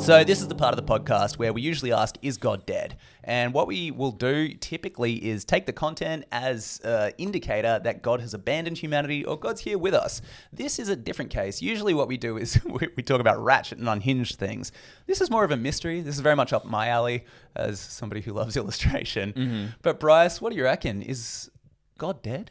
So 0.01 0.25
this 0.25 0.41
is 0.41 0.49
the 0.49 0.55
part 0.55 0.77
of 0.77 0.85
the 0.85 0.93
podcast 0.93 1.37
where 1.37 1.53
we 1.53 1.61
usually 1.61 1.93
ask, 1.93 2.17
"Is 2.23 2.39
God 2.39 2.65
dead?" 2.65 2.97
And 3.23 3.53
what 3.53 3.67
we 3.67 3.91
will 3.91 4.13
do 4.13 4.49
typically 4.55 5.25
is 5.29 5.45
take 5.45 5.67
the 5.67 5.75
content 5.75 6.25
as 6.33 6.81
an 6.83 7.13
indicator 7.19 7.79
that 7.85 8.01
God 8.01 8.23
has 8.23 8.33
abandoned 8.33 8.79
humanity 8.79 9.25
or 9.25 9.39
God's 9.39 9.61
here 9.61 9.77
with 9.77 9.93
us. 9.93 10.23
This 10.51 10.79
is 10.79 10.89
a 10.89 10.97
different 10.97 11.31
case. 11.31 11.61
Usually, 11.61 11.93
what 11.93 12.09
we 12.09 12.17
do 12.17 12.39
is 12.39 12.59
we 12.97 13.03
talk 13.03 13.21
about 13.21 13.39
ratchet 13.45 13.79
and 13.79 13.89
unhinged 13.91 14.39
things. 14.39 14.73
This 15.07 15.21
is 15.21 15.31
more 15.31 15.45
of 15.45 15.51
a 15.51 15.57
mystery. 15.57 16.01
This 16.01 16.15
is 16.15 16.23
very 16.23 16.37
much 16.37 16.55
up 16.55 16.65
my 16.65 16.89
alley 16.89 17.27
as 17.55 17.79
somebody 17.79 18.23
who 18.23 18.33
loves 18.33 18.57
illustration. 18.57 19.35
Mm-hmm. 19.35 19.67
But 19.83 20.01
Bryce, 20.01 20.41
what 20.41 20.51
do 20.51 20.57
you 20.57 20.65
reckon? 20.65 21.03
Is 21.03 21.51
God 21.99 22.23
dead? 22.23 22.51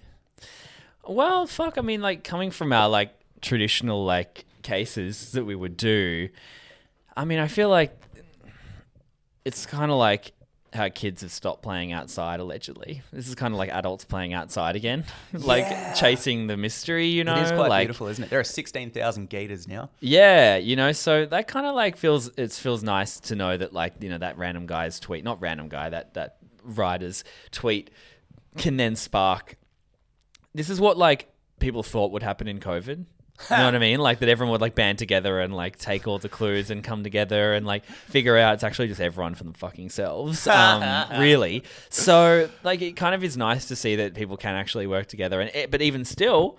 Well, 1.03 1.47
fuck. 1.47 1.79
I 1.79 1.81
mean, 1.81 2.01
like 2.01 2.23
coming 2.23 2.51
from 2.51 2.71
our 2.71 2.87
like 2.87 3.11
traditional 3.41 4.05
like 4.05 4.45
cases 4.61 5.31
that 5.31 5.45
we 5.45 5.55
would 5.55 5.77
do. 5.77 6.29
I 7.19 7.25
mean, 7.25 7.39
I 7.39 7.47
feel 7.47 7.67
like 7.67 7.91
it's 9.43 9.65
kind 9.65 9.91
of 9.91 9.97
like 9.97 10.31
how 10.71 10.87
kids 10.87 11.21
have 11.21 11.31
stopped 11.31 11.61
playing 11.63 11.91
outside. 11.91 12.39
Allegedly, 12.39 13.01
this 13.11 13.27
is 13.27 13.35
kind 13.35 13.53
of 13.53 13.57
like 13.57 13.69
adults 13.69 14.05
playing 14.05 14.33
outside 14.33 14.77
again, 14.77 15.03
like 15.33 15.65
Yeah. 15.69 15.93
chasing 15.93 16.47
the 16.47 16.55
mystery. 16.55 17.07
You 17.07 17.25
know, 17.25 17.35
it 17.35 17.43
is 17.43 17.51
quite 17.51 17.67
like, 17.69 17.87
beautiful, 17.87 18.07
isn't 18.07 18.23
it? 18.23 18.29
There 18.29 18.39
are 18.39 18.43
sixteen 18.45 18.89
thousand 18.89 19.29
gators 19.29 19.67
now. 19.67 19.89
Yeah, 19.99 20.55
you 20.55 20.77
know, 20.77 20.93
so 20.93 21.25
that 21.25 21.49
kind 21.49 21.65
of 21.65 21.75
like 21.75 21.97
feels 21.97 22.29
it 22.37 22.53
feels 22.53 22.83
nice 22.83 23.19
to 23.21 23.35
know 23.35 23.57
that 23.57 23.73
like 23.73 23.95
you 23.99 24.09
know 24.09 24.19
that 24.19 24.37
random 24.37 24.65
guy's 24.65 24.97
tweet, 24.99 25.25
not 25.25 25.41
random 25.41 25.67
guy, 25.67 25.89
that 25.89 26.13
that 26.13 26.37
writer's 26.63 27.25
tweet 27.51 27.89
can 28.57 28.77
then 28.77 28.95
spark. 28.95 29.57
This 30.53 30.69
is 30.69 30.79
what 30.79 30.97
like 30.97 31.27
people 31.59 31.83
thought 31.83 32.11
would 32.13 32.23
happen 32.23 32.47
in 32.47 32.59
COVID. 32.61 33.05
You 33.49 33.57
know 33.57 33.65
what 33.65 33.75
I 33.75 33.79
mean? 33.79 33.99
Like 33.99 34.19
that 34.19 34.29
everyone 34.29 34.51
would 34.51 34.61
like 34.61 34.75
band 34.75 34.97
together 34.99 35.39
and 35.39 35.53
like 35.55 35.77
take 35.77 36.07
all 36.07 36.17
the 36.19 36.29
clues 36.29 36.69
and 36.69 36.83
come 36.83 37.03
together 37.03 37.53
and 37.53 37.65
like 37.65 37.85
figure 37.85 38.37
out 38.37 38.55
it's 38.55 38.63
actually 38.63 38.87
just 38.87 39.01
everyone 39.01 39.35
for 39.35 39.45
fucking 39.53 39.89
selves. 39.89 40.47
Um, 40.59 41.19
really. 41.19 41.63
So 41.89 42.49
like 42.63 42.81
it 42.81 42.95
kind 42.95 43.15
of 43.15 43.23
is 43.23 43.37
nice 43.37 43.65
to 43.69 43.75
see 43.75 43.95
that 43.97 44.13
people 44.13 44.35
can 44.37 44.55
actually 44.55 44.87
work 44.87 45.07
together. 45.07 45.39
And 45.39 45.49
it, 45.55 45.71
but 45.71 45.81
even 45.81 46.03
still, 46.05 46.57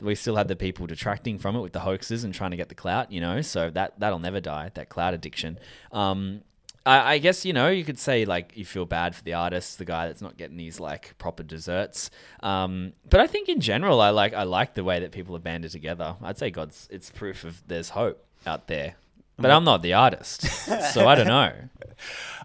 we 0.00 0.14
still 0.14 0.36
had 0.36 0.48
the 0.48 0.56
people 0.56 0.86
detracting 0.86 1.38
from 1.38 1.54
it 1.54 1.60
with 1.60 1.72
the 1.72 1.80
hoaxes 1.80 2.24
and 2.24 2.32
trying 2.34 2.50
to 2.52 2.56
get 2.56 2.68
the 2.68 2.74
clout. 2.74 3.12
You 3.12 3.20
know, 3.20 3.40
so 3.42 3.70
that 3.70 3.98
that'll 4.00 4.18
never 4.18 4.40
die. 4.40 4.70
That 4.74 4.88
clout 4.88 5.14
addiction. 5.14 5.58
Um, 5.92 6.42
I, 6.84 7.14
I 7.14 7.18
guess 7.18 7.44
you 7.44 7.52
know 7.52 7.68
you 7.68 7.84
could 7.84 7.98
say 7.98 8.24
like 8.24 8.56
you 8.56 8.64
feel 8.64 8.84
bad 8.86 9.14
for 9.14 9.22
the 9.22 9.34
artist, 9.34 9.78
the 9.78 9.84
guy 9.84 10.08
that's 10.08 10.22
not 10.22 10.36
getting 10.36 10.56
these 10.56 10.80
like 10.80 11.16
proper 11.18 11.42
desserts. 11.42 12.10
Um, 12.40 12.92
but 13.08 13.20
I 13.20 13.26
think 13.26 13.48
in 13.48 13.60
general, 13.60 14.00
I 14.00 14.10
like 14.10 14.34
I 14.34 14.42
like 14.42 14.74
the 14.74 14.84
way 14.84 15.00
that 15.00 15.12
people 15.12 15.36
are 15.36 15.40
banded 15.40 15.70
together. 15.70 16.16
I'd 16.22 16.38
say 16.38 16.50
God's 16.50 16.88
it's 16.90 17.10
proof 17.10 17.44
of 17.44 17.62
there's 17.66 17.90
hope 17.90 18.24
out 18.46 18.66
there. 18.66 18.96
But 19.42 19.50
I'm 19.50 19.64
not 19.64 19.82
the 19.82 19.94
artist, 19.94 20.42
so 20.92 21.06
I 21.06 21.14
don't 21.14 21.26
know. 21.26 21.52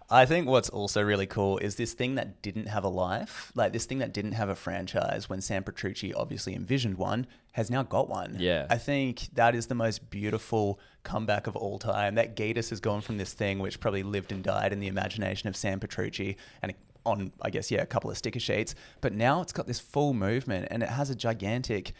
I 0.09 0.25
think 0.25 0.47
what's 0.47 0.69
also 0.69 1.01
really 1.01 1.25
cool 1.25 1.57
is 1.57 1.75
this 1.75 1.93
thing 1.93 2.15
that 2.15 2.41
didn't 2.41 2.67
have 2.67 2.85
a 2.85 2.89
life, 2.89 3.51
like 3.55 3.73
this 3.73 3.85
thing 3.85 3.97
that 3.97 4.13
didn't 4.13 4.31
have 4.33 4.47
a 4.47 4.55
franchise 4.55 5.27
when 5.27 5.41
Sam 5.41 5.63
Petrucci 5.63 6.13
obviously 6.13 6.55
envisioned 6.55 6.97
one, 6.97 7.27
has 7.51 7.69
now 7.69 7.83
got 7.83 8.07
one. 8.07 8.37
Yeah. 8.39 8.67
I 8.69 8.77
think 8.77 9.27
that 9.33 9.53
is 9.53 9.67
the 9.67 9.75
most 9.75 10.09
beautiful 10.09 10.79
comeback 11.03 11.45
of 11.45 11.57
all 11.57 11.77
time. 11.77 12.15
That 12.15 12.37
Geedis 12.37 12.69
has 12.69 12.79
gone 12.79 13.01
from 13.01 13.17
this 13.17 13.33
thing 13.33 13.59
which 13.59 13.81
probably 13.81 14.03
lived 14.03 14.31
and 14.31 14.41
died 14.41 14.71
in 14.71 14.79
the 14.79 14.87
imagination 14.87 15.49
of 15.49 15.57
Sam 15.57 15.79
Petrucci 15.79 16.37
and 16.61 16.73
on, 17.05 17.33
I 17.41 17.49
guess, 17.49 17.69
yeah, 17.69 17.81
a 17.81 17.85
couple 17.85 18.09
of 18.09 18.17
sticker 18.17 18.39
sheets. 18.39 18.75
But 19.01 19.13
now 19.13 19.41
it's 19.41 19.53
got 19.53 19.67
this 19.67 19.79
full 19.79 20.13
movement 20.13 20.67
and 20.71 20.83
it 20.83 20.89
has 20.89 21.09
a 21.09 21.15
gigantic 21.15 21.93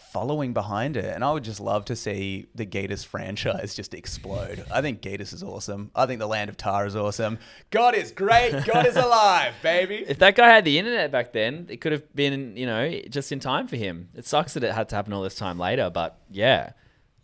following 0.00 0.52
behind 0.52 0.96
it. 0.96 1.14
And 1.14 1.22
I 1.24 1.32
would 1.32 1.44
just 1.44 1.60
love 1.60 1.84
to 1.86 1.96
see 1.96 2.46
the 2.54 2.66
Geedis 2.66 3.06
franchise 3.06 3.74
just 3.74 3.94
explode. 3.94 4.64
I 4.70 4.80
think 4.80 5.02
Geedis 5.02 5.32
is 5.32 5.42
awesome. 5.42 5.90
I 5.94 6.06
think 6.06 6.18
the 6.18 6.26
land 6.26 6.50
of 6.50 6.56
Tar 6.56 6.86
is 6.86 6.96
awesome. 6.96 7.38
God 7.70 7.94
is 7.94 8.10
great. 8.12 8.64
God 8.64 8.86
is 8.86 8.96
alive, 8.96 9.54
baby. 9.62 10.04
If 10.06 10.18
that 10.18 10.34
guy 10.34 10.48
had 10.48 10.64
the 10.64 10.78
internet 10.78 11.10
back 11.10 11.32
then, 11.32 11.66
it 11.68 11.80
could 11.80 11.92
have 11.92 12.14
been, 12.14 12.56
you 12.56 12.66
know, 12.66 13.00
just 13.08 13.32
in 13.32 13.40
time 13.40 13.68
for 13.68 13.76
him. 13.76 14.08
It 14.14 14.26
sucks 14.26 14.54
that 14.54 14.64
it 14.64 14.72
had 14.72 14.88
to 14.90 14.96
happen 14.96 15.12
all 15.12 15.22
this 15.22 15.34
time 15.34 15.58
later, 15.58 15.90
but 15.90 16.18
yeah, 16.30 16.72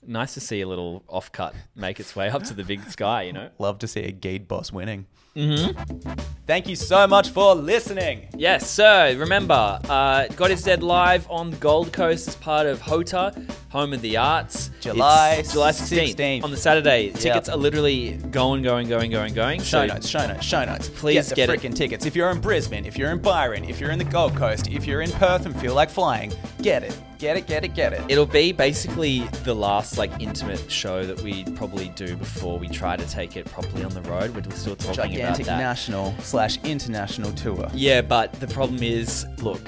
nice 0.07 0.35
to 0.35 0.41
see 0.41 0.61
a 0.61 0.69
little 0.69 1.03
offcut 1.09 1.53
make 1.75 2.01
its 2.01 2.15
way 2.17 2.29
up 2.29 2.43
to 2.45 2.55
the 2.55 2.65
big 2.65 2.83
sky, 2.89 3.23
you 3.23 3.33
know? 3.33 3.51
Love 3.59 3.79
to 3.81 3.89
see 3.89 4.01
a 4.03 4.13
Gade 4.13 4.47
boss 4.49 4.73
winning. 4.73 5.07
Mm-hmm. 5.37 6.13
Thank 6.47 6.67
you 6.69 6.77
so 6.77 7.07
much 7.07 7.29
for 7.29 7.55
listening. 7.55 8.29
Yes, 8.37 8.71
so 8.71 9.15
remember, 9.19 9.79
uh, 9.89 10.29
God 10.29 10.51
is 10.51 10.63
Dead 10.63 10.83
live 10.83 11.29
on 11.31 11.51
the 11.51 11.57
Gold 11.59 11.93
Coast 11.93 12.27
as 12.29 12.37
part 12.37 12.67
of 12.67 12.81
HOTA, 12.81 13.35
Home 13.71 13.93
of 13.93 14.01
the 14.01 14.17
Arts. 14.17 14.71
July 14.81 15.35
It's 15.41 15.53
July 15.53 15.73
16th, 15.73 16.15
16th. 16.15 16.45
on 16.45 16.51
the 16.51 16.57
Saturday. 16.57 17.11
Tickets 17.11 17.51
are 17.51 17.57
literally 17.57 18.13
going, 18.31 18.63
going, 18.63 18.89
going, 18.89 19.11
going, 19.11 19.35
going. 19.35 19.61
Show 19.61 19.87
So 19.87 19.95
notes, 19.95 20.09
show 20.09 20.27
notes, 20.27 20.45
show 20.45 20.65
notes. 20.65 20.89
Please 20.89 21.29
get 21.33 21.37
get 21.37 21.51
freaking 21.51 21.75
tickets. 21.75 22.07
If 22.07 22.17
you're 22.17 22.31
in 22.31 22.41
Brisbane, 22.41 22.87
if 22.87 22.97
you're 22.97 23.11
in 23.11 23.19
Byron, 23.19 23.65
if 23.65 23.79
you're 23.79 23.91
in 23.91 23.99
the 23.99 24.05
Gold 24.05 24.37
Coast, 24.37 24.69
if 24.69 24.87
you're 24.87 25.03
in 25.03 25.11
Perth 25.13 25.45
and 25.45 25.55
feel 25.61 25.75
like 25.75 25.91
flying, 25.91 26.33
get 26.63 26.83
it. 26.83 26.97
Get 27.19 27.37
it, 27.39 27.47
get 27.47 27.65
it, 27.65 27.75
get 27.75 27.93
it. 27.95 28.03
It'll 28.09 28.27
be 28.27 28.53
basically 28.53 29.21
the 29.45 29.55
last 29.55 29.97
like 29.97 30.11
intimate 30.21 30.71
show 30.71 31.07
that 31.07 31.21
we 31.23 31.45
probably 31.55 31.89
do 31.91 32.15
before 32.17 32.59
we 32.59 32.69
try 32.69 32.97
to 32.97 33.09
take 33.09 33.37
it 33.37 33.47
properly 33.47 33.85
on 33.85 33.95
the 33.95 34.03
road. 34.03 34.35
We're 34.35 34.43
still 34.55 34.77
talking 34.77 34.95
Gigantic 34.95 35.47
about 35.47 35.57
that. 35.57 35.63
national 35.63 36.15
slash 36.21 36.59
international 36.63 37.33
tour. 37.33 37.69
Yeah, 37.73 38.03
but 38.03 38.33
the 38.35 38.49
problem 38.49 38.83
is, 38.83 39.27
look, 39.39 39.65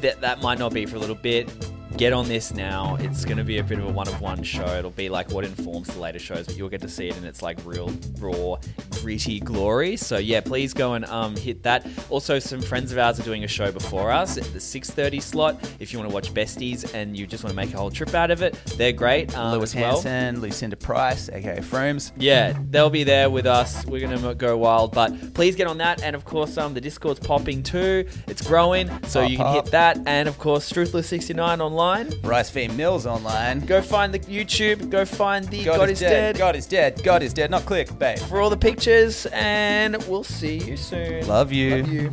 that 0.00 0.20
that 0.20 0.42
might 0.42 0.58
not 0.58 0.74
be 0.74 0.86
for 0.86 0.96
a 0.96 0.98
little 0.98 1.14
bit. 1.14 1.48
Get 1.96 2.12
on 2.12 2.28
this 2.28 2.52
now. 2.52 2.98
It's 3.00 3.24
going 3.24 3.38
to 3.38 3.44
be 3.44 3.56
a 3.56 3.64
bit 3.64 3.78
of 3.78 3.86
a 3.86 3.90
one 3.90 4.06
of 4.06 4.20
one 4.20 4.42
show. 4.42 4.66
It'll 4.76 4.90
be 4.90 5.08
like 5.08 5.30
what 5.30 5.46
informs 5.46 5.88
the 5.88 5.98
later 5.98 6.18
shows, 6.18 6.44
but 6.46 6.54
you'll 6.54 6.68
get 6.68 6.82
to 6.82 6.88
see 6.90 7.08
it 7.08 7.16
in 7.16 7.24
its 7.24 7.40
like 7.40 7.58
real, 7.64 7.90
raw, 8.18 8.58
gritty 9.00 9.40
glory. 9.40 9.96
So 9.96 10.18
yeah, 10.18 10.42
please 10.42 10.74
go 10.74 10.92
and 10.92 11.06
um, 11.06 11.34
hit 11.36 11.62
that. 11.62 11.86
Also, 12.10 12.38
some 12.38 12.60
friends 12.60 12.92
of 12.92 12.98
ours 12.98 13.18
are 13.18 13.22
doing 13.22 13.44
a 13.44 13.48
show 13.48 13.72
before 13.72 14.10
us 14.12 14.36
at 14.36 14.44
the 14.52 14.58
6:30 14.58 15.22
slot. 15.22 15.56
If 15.80 15.90
you 15.90 15.98
want 15.98 16.10
to 16.10 16.14
watch 16.14 16.34
Besties 16.34 16.92
and 16.92 17.16
you 17.16 17.26
just 17.26 17.42
want 17.44 17.52
to 17.52 17.56
make 17.56 17.72
a 17.72 17.78
whole 17.78 17.90
trip 17.90 18.12
out 18.14 18.30
of 18.30 18.42
it, 18.42 18.52
they're 18.76 18.92
great. 18.92 19.34
Um, 19.34 19.56
Lewis 19.56 19.74
as 19.74 19.80
well. 19.80 20.02
Hansen, 20.02 20.42
Lucinda 20.42 20.76
Price, 20.76 21.30
aka 21.30 21.60
Froomes. 21.60 22.12
Yeah, 22.18 22.58
they'll 22.68 22.90
be 22.90 23.04
there 23.04 23.30
with 23.30 23.46
us. 23.46 23.86
We're 23.86 24.06
gonna 24.06 24.34
go 24.34 24.58
wild, 24.58 24.92
but 24.92 25.32
please 25.32 25.56
get 25.56 25.66
on 25.66 25.78
that. 25.78 26.02
And 26.02 26.14
of 26.14 26.26
course, 26.26 26.58
um, 26.58 26.74
the 26.74 26.80
Discord's 26.82 27.20
popping 27.20 27.62
too. 27.62 28.06
It's 28.26 28.46
growing, 28.46 28.88
so 29.04 29.22
Pop, 29.22 29.30
you 29.30 29.36
can 29.38 29.46
pop. 29.46 29.64
hit 29.64 29.72
that. 29.72 29.98
And 30.06 30.28
of 30.28 30.38
course, 30.38 30.70
Struthless69 30.70 31.60
online. 31.60 31.85
Bryce 32.22 32.50
V 32.50 32.68
Mills 32.68 33.06
online. 33.06 33.60
Go 33.60 33.80
find 33.80 34.12
the 34.12 34.18
YouTube. 34.18 34.90
Go 34.90 35.04
find 35.04 35.46
the 35.46 35.64
God, 35.64 35.76
God, 35.78 35.90
is, 35.90 36.00
dead. 36.00 36.38
God 36.38 36.56
is 36.56 36.66
dead. 36.66 37.02
God 37.02 37.22
is 37.22 37.32
dead. 37.32 37.50
Not 37.50 37.64
click. 37.64 37.88
clickbait. 37.88 38.18
for 38.28 38.40
all 38.40 38.50
the 38.50 38.56
pictures. 38.56 39.26
And 39.32 39.96
we'll 40.08 40.24
see 40.24 40.58
you 40.58 40.76
soon. 40.76 41.26
Love 41.26 41.52
you. 41.52 41.76
Love 41.76 41.92
you. 41.92 42.12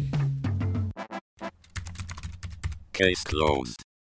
Case 2.93 3.23
closed. 3.23 3.82